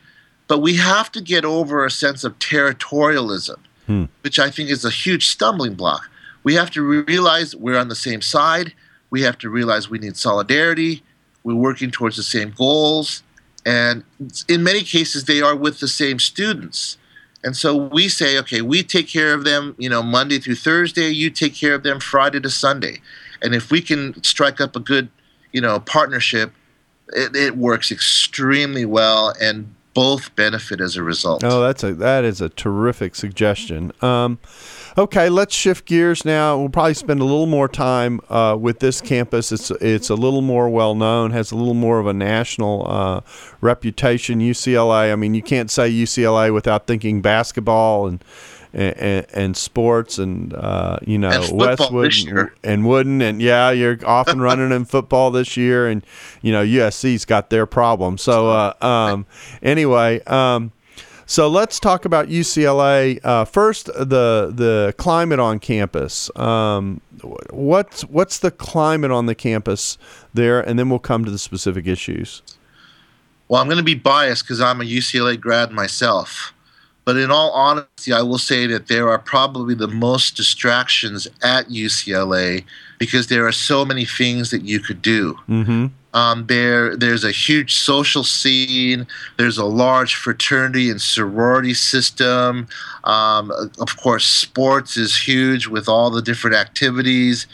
but 0.47 0.59
we 0.59 0.75
have 0.77 1.11
to 1.11 1.21
get 1.21 1.45
over 1.45 1.85
a 1.85 1.91
sense 1.91 2.23
of 2.23 2.39
territorialism, 2.39 3.57
hmm. 3.85 4.05
which 4.21 4.39
I 4.39 4.49
think 4.49 4.69
is 4.69 4.85
a 4.85 4.89
huge 4.89 5.27
stumbling 5.27 5.75
block. 5.75 6.09
We 6.43 6.55
have 6.55 6.71
to 6.71 6.81
realize 6.81 7.55
we're 7.55 7.77
on 7.77 7.89
the 7.89 7.95
same 7.95 8.21
side. 8.21 8.73
We 9.09 9.21
have 9.23 9.37
to 9.39 9.49
realize 9.49 9.89
we 9.89 9.99
need 9.99 10.17
solidarity. 10.17 11.03
We're 11.43 11.55
working 11.55 11.91
towards 11.91 12.17
the 12.17 12.23
same 12.23 12.53
goals. 12.55 13.23
And 13.65 14.03
in 14.47 14.63
many 14.63 14.81
cases, 14.83 15.25
they 15.25 15.41
are 15.41 15.55
with 15.55 15.79
the 15.79 15.87
same 15.87 16.19
students. 16.19 16.97
And 17.43 17.55
so 17.55 17.75
we 17.75 18.09
say, 18.09 18.37
okay, 18.39 18.61
we 18.61 18.83
take 18.83 19.07
care 19.07 19.33
of 19.33 19.43
them, 19.43 19.75
you 19.77 19.89
know, 19.89 20.01
Monday 20.01 20.39
through 20.39 20.55
Thursday. 20.55 21.09
You 21.09 21.29
take 21.29 21.55
care 21.55 21.73
of 21.73 21.83
them 21.83 21.99
Friday 21.99 22.39
to 22.39 22.49
Sunday. 22.49 23.01
And 23.41 23.53
if 23.53 23.71
we 23.71 23.81
can 23.81 24.23
strike 24.23 24.59
up 24.61 24.75
a 24.75 24.79
good, 24.79 25.09
you 25.51 25.61
know, 25.61 25.79
partnership, 25.79 26.53
it, 27.09 27.35
it 27.35 27.57
works 27.57 27.91
extremely 27.91 28.85
well, 28.85 29.33
and 29.39 29.73
both 29.93 30.35
benefit 30.35 30.81
as 30.81 30.95
a 30.95 31.03
result. 31.03 31.43
Oh, 31.43 31.61
that's 31.61 31.83
a 31.83 31.93
that 31.95 32.23
is 32.23 32.41
a 32.41 32.49
terrific 32.49 33.15
suggestion. 33.15 33.91
Um, 34.01 34.39
okay, 34.97 35.29
let's 35.29 35.55
shift 35.55 35.85
gears 35.85 36.25
now. 36.25 36.57
We'll 36.57 36.69
probably 36.69 36.93
spend 36.93 37.19
a 37.19 37.25
little 37.25 37.45
more 37.45 37.67
time 37.67 38.19
uh, 38.29 38.57
with 38.59 38.79
this 38.79 39.01
campus. 39.01 39.51
It's 39.51 39.71
it's 39.71 40.09
a 40.09 40.15
little 40.15 40.41
more 40.41 40.69
well 40.69 40.95
known, 40.95 41.31
has 41.31 41.51
a 41.51 41.55
little 41.55 41.73
more 41.73 41.99
of 41.99 42.07
a 42.07 42.13
national 42.13 42.85
uh, 42.87 43.21
reputation. 43.61 44.39
UCLA. 44.39 45.11
I 45.11 45.15
mean, 45.15 45.33
you 45.33 45.41
can't 45.41 45.69
say 45.69 45.91
UCLA 45.91 46.53
without 46.53 46.87
thinking 46.87 47.21
basketball 47.21 48.07
and 48.07 48.23
and, 48.75 49.25
and 49.33 49.57
sports 49.57 50.17
and 50.17 50.53
uh, 50.53 50.99
you 51.05 51.17
know 51.17 51.29
and 51.29 51.57
Westwood 51.57 52.13
and, 52.27 52.49
and 52.63 52.85
Wooden 52.85 53.21
and 53.21 53.41
yeah 53.41 53.71
you're 53.71 53.97
off 54.05 54.27
and 54.27 54.41
running 54.41 54.71
in 54.71 54.85
football 54.85 55.31
this 55.31 55.55
year 55.55 55.87
and 55.87 56.05
you 56.41 56.51
know 56.51 56.63
USC's 56.63 57.23
got 57.23 57.49
their 57.49 57.65
problem 57.65 58.17
so 58.17 58.49
uh, 58.49 58.73
um, 58.81 59.25
anyway 59.63 60.21
um, 60.25 60.73
so 61.25 61.47
let's 61.47 61.79
talk 61.79 62.05
about 62.05 62.27
UCLA 62.27 63.19
uh, 63.23 63.45
first 63.45 63.87
the 63.87 64.51
the 64.53 64.93
climate 64.97 65.39
on 65.39 65.59
campus 65.59 66.29
um, 66.35 67.01
what's 67.51 68.01
what's 68.03 68.39
the 68.39 68.51
climate 68.51 69.11
on 69.11 69.25
the 69.25 69.35
campus 69.35 69.97
there 70.33 70.59
and 70.59 70.77
then 70.77 70.89
we'll 70.89 70.99
come 70.99 71.25
to 71.25 71.31
the 71.31 71.39
specific 71.39 71.87
issues 71.87 72.41
Well, 73.47 73.61
I'm 73.61 73.67
going 73.67 73.77
to 73.77 73.83
be 73.83 73.95
biased 73.95 74.43
because 74.43 74.61
I'm 74.61 74.81
a 74.81 74.85
UCLA 74.85 75.39
grad 75.39 75.71
myself. 75.71 76.53
But 77.03 77.17
in 77.17 77.29
all 77.29 77.51
honesty, 77.51 78.11
I 78.11 78.23
will 78.23 78.39
say 78.39 78.65
that 78.65 78.87
there 78.87 79.09
are 79.09 79.19
probably 79.19 79.75
the 79.75 79.87
most 79.87 80.35
distractions 80.35 81.27
at 81.43 81.67
UCLA 81.67 82.65
because 82.97 83.27
there 83.27 83.45
are 83.45 83.51
so 83.51 83.85
many 83.85 84.05
things 84.05 84.49
that 84.49 84.63
you 84.63 84.79
could 84.79 85.03
do. 85.03 85.35
Mm-hmm. 85.47 85.87
Um, 86.15 86.47
there, 86.47 86.95
there's 86.95 87.25
a 87.25 87.31
huge 87.31 87.75
social 87.75 88.23
scene. 88.23 89.05
There's 89.37 89.57
a 89.57 89.65
large 89.65 90.15
fraternity 90.15 90.89
and 90.89 91.01
sorority 91.01 91.73
system. 91.73 92.67
Um, 93.03 93.51
of 93.79 93.97
course, 93.97 94.25
sports 94.25 94.95
is 94.95 95.27
huge 95.27 95.67
with 95.67 95.89
all 95.89 96.09
the 96.09 96.21
different 96.21 96.55
activities. 96.55 97.47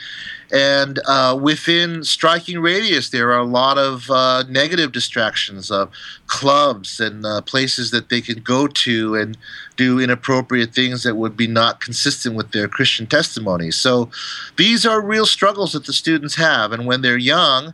And 0.52 1.00
uh, 1.08 1.40
within 1.42 2.04
striking 2.04 2.60
radius, 2.60 3.10
there 3.10 3.32
are 3.32 3.40
a 3.40 3.46
lot 3.46 3.80
of 3.80 4.12
uh, 4.12 4.44
negative 4.48 4.92
distractions 4.92 5.72
of 5.72 5.90
clubs 6.28 7.00
and 7.00 7.26
uh, 7.26 7.42
places 7.42 7.90
that 7.92 8.10
they 8.10 8.22
can 8.22 8.44
go 8.44 8.68
to 8.68 9.16
and 9.16 9.38
do 9.76 10.00
inappropriate 10.00 10.76
things 10.76 11.02
that 11.02 11.16
would 11.16 11.36
be 11.36 11.48
not 11.48 11.80
consistent 11.80 12.36
with 12.36 12.52
their 12.52 12.68
Christian 12.68 13.08
testimony. 13.08 13.72
So 13.72 14.12
these 14.58 14.86
are 14.86 15.02
real 15.02 15.26
struggles 15.26 15.72
that 15.72 15.86
the 15.86 15.94
students 15.94 16.36
have. 16.36 16.72
And 16.74 16.86
when 16.86 17.02
they're 17.02 17.18
young 17.18 17.74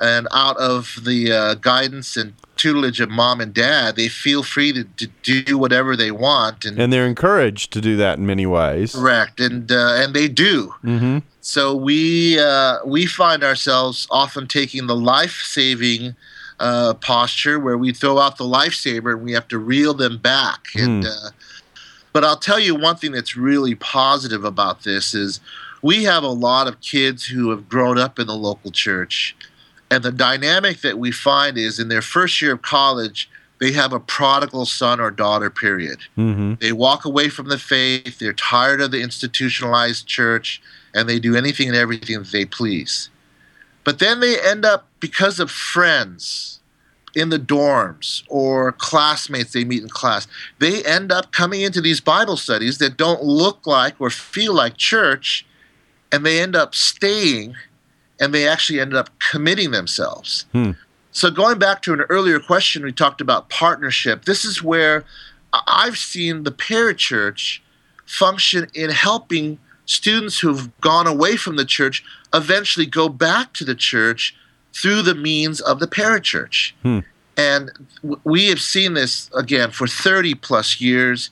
and 0.00 0.28
out 0.32 0.56
of 0.58 0.98
the 1.04 1.32
uh, 1.32 1.54
guidance 1.54 2.16
and 2.16 2.34
tutelage 2.56 3.00
of 3.00 3.10
mom 3.10 3.40
and 3.40 3.52
dad, 3.52 3.96
they 3.96 4.08
feel 4.08 4.42
free 4.42 4.72
to, 4.72 4.84
to 4.84 5.06
do 5.22 5.58
whatever 5.58 5.94
they 5.96 6.10
want. 6.10 6.64
And, 6.64 6.78
And 6.78 6.92
they're 6.92 7.06
encouraged 7.06 7.72
to 7.74 7.80
do 7.80 7.96
that 7.96 8.18
in 8.18 8.26
many 8.26 8.46
ways. 8.46 8.94
correct. 8.94 9.40
And, 9.40 9.70
uh, 9.70 9.94
and 9.96 10.14
they 10.14 10.28
do. 10.28 10.74
Mm-hmm. 10.82 11.18
So 11.40 11.76
we 11.76 12.40
uh, 12.40 12.78
we 12.84 13.06
find 13.06 13.44
ourselves 13.44 14.08
often 14.10 14.48
taking 14.48 14.88
the 14.88 14.96
life 14.96 15.42
saving 15.44 16.16
uh, 16.58 16.94
posture 16.94 17.60
where 17.60 17.78
we 17.78 17.92
throw 17.92 18.18
out 18.18 18.36
the 18.36 18.44
lifesaver 18.44 19.12
and 19.12 19.22
we 19.22 19.32
have 19.32 19.46
to 19.48 19.58
reel 19.58 19.94
them 19.94 20.18
back. 20.18 20.60
And 20.74 21.06
uh, 21.06 21.30
but 22.12 22.24
I'll 22.24 22.38
tell 22.38 22.58
you 22.58 22.74
one 22.74 22.96
thing 22.96 23.12
that's 23.12 23.36
really 23.36 23.76
positive 23.76 24.44
about 24.44 24.82
this 24.82 25.14
is 25.14 25.38
we 25.82 26.02
have 26.04 26.24
a 26.24 26.28
lot 26.28 26.66
of 26.66 26.80
kids 26.80 27.26
who 27.26 27.50
have 27.50 27.68
grown 27.68 27.96
up 27.96 28.18
in 28.18 28.26
the 28.26 28.34
local 28.34 28.72
church, 28.72 29.36
and 29.90 30.02
the 30.02 30.12
dynamic 30.12 30.80
that 30.80 30.98
we 30.98 31.12
find 31.12 31.56
is 31.56 31.78
in 31.78 31.88
their 31.88 32.02
first 32.02 32.40
year 32.42 32.52
of 32.52 32.62
college. 32.62 33.28
They 33.58 33.72
have 33.72 33.94
a 33.94 34.00
prodigal 34.00 34.66
son 34.66 35.00
or 35.00 35.10
daughter, 35.10 35.48
period. 35.48 36.00
Mm-hmm. 36.18 36.54
They 36.60 36.72
walk 36.72 37.06
away 37.06 37.30
from 37.30 37.48
the 37.48 37.58
faith. 37.58 38.18
They're 38.18 38.34
tired 38.34 38.82
of 38.82 38.90
the 38.90 39.00
institutionalized 39.00 40.06
church, 40.06 40.60
and 40.94 41.08
they 41.08 41.18
do 41.18 41.34
anything 41.34 41.68
and 41.68 41.76
everything 41.76 42.18
that 42.18 42.32
they 42.32 42.44
please. 42.44 43.08
But 43.82 43.98
then 43.98 44.20
they 44.20 44.38
end 44.38 44.66
up, 44.66 44.88
because 45.00 45.40
of 45.40 45.50
friends 45.50 46.60
in 47.14 47.30
the 47.30 47.38
dorms 47.38 48.24
or 48.28 48.72
classmates 48.72 49.54
they 49.54 49.64
meet 49.64 49.82
in 49.82 49.88
class, 49.88 50.28
they 50.58 50.84
end 50.84 51.10
up 51.10 51.32
coming 51.32 51.62
into 51.62 51.80
these 51.80 52.00
Bible 52.00 52.36
studies 52.36 52.76
that 52.76 52.98
don't 52.98 53.22
look 53.22 53.66
like 53.66 53.98
or 53.98 54.10
feel 54.10 54.52
like 54.52 54.76
church, 54.76 55.46
and 56.12 56.26
they 56.26 56.40
end 56.40 56.54
up 56.54 56.74
staying, 56.74 57.54
and 58.20 58.32
they 58.32 58.48
actually 58.48 58.80
ended 58.80 58.96
up 58.96 59.10
committing 59.18 59.70
themselves. 59.70 60.46
Hmm. 60.52 60.72
So 61.12 61.30
going 61.30 61.58
back 61.58 61.82
to 61.82 61.92
an 61.92 62.02
earlier 62.02 62.38
question, 62.38 62.84
we 62.84 62.92
talked 62.92 63.20
about 63.20 63.48
partnership. 63.48 64.26
This 64.26 64.44
is 64.44 64.62
where 64.62 65.04
I've 65.66 65.96
seen 65.96 66.42
the 66.42 66.52
parachurch 66.52 67.60
function 68.04 68.68
in 68.74 68.90
helping 68.90 69.58
students 69.86 70.38
who've 70.40 70.78
gone 70.80 71.06
away 71.06 71.36
from 71.36 71.56
the 71.56 71.64
church 71.64 72.04
eventually 72.34 72.86
go 72.86 73.08
back 73.08 73.52
to 73.54 73.64
the 73.64 73.74
church 73.74 74.36
through 74.72 75.02
the 75.02 75.14
means 75.14 75.60
of 75.60 75.80
the 75.80 75.86
parachurch. 75.86 76.72
Hmm. 76.82 77.00
And 77.36 77.70
we 78.24 78.48
have 78.48 78.60
seen 78.60 78.94
this 78.94 79.30
again 79.34 79.70
for 79.70 79.86
30 79.86 80.34
plus 80.34 80.80
years. 80.80 81.30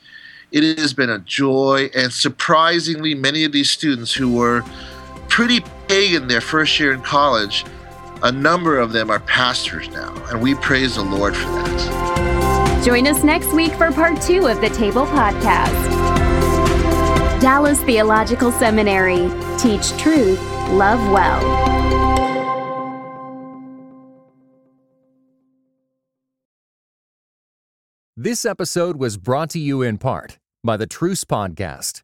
It 0.53 0.79
has 0.79 0.93
been 0.93 1.11
a 1.11 1.19
joy, 1.19 1.91
and 1.95 2.13
surprisingly, 2.13 3.15
many 3.15 3.45
of 3.45 3.53
these 3.53 3.71
students 3.71 4.15
who 4.15 4.33
were 4.33 4.63
pretty 5.29 5.65
pagan 5.89 6.29
their 6.29 6.41
first 6.41 6.79
year 6.79 6.93
in 6.93 7.01
college, 7.03 7.65
a 8.23 8.33
number 8.33 8.79
of 8.79 8.93
them 8.93 9.11
are 9.11 9.21
pastors 9.21 9.89
now, 9.91 10.15
and 10.31 10.41
we 10.41 10.55
praise 10.57 10.97
the 10.97 11.03
Lord 11.03 11.37
for 11.37 11.49
that. 11.51 12.83
Join 12.85 13.07
us 13.07 13.25
next 13.25 13.53
week 13.53 13.73
for 13.73 13.91
part 13.91 14.21
two 14.21 14.47
of 14.47 14.61
the 14.61 14.71
Table 14.71 15.07
Podcast. 15.07 15.91
Dallas 17.41 17.83
Theological 17.83 18.53
Seminary. 18.53 19.29
Teach 19.59 19.91
truth, 19.99 20.41
love 20.71 21.01
well. 21.11 21.75
This 28.17 28.45
episode 28.45 28.97
was 28.97 29.17
brought 29.17 29.51
to 29.51 29.59
you 29.59 29.83
in 29.83 29.99
part 29.99 30.39
by 30.63 30.77
the 30.77 30.87
Truce 30.87 31.25
Podcast. 31.25 32.04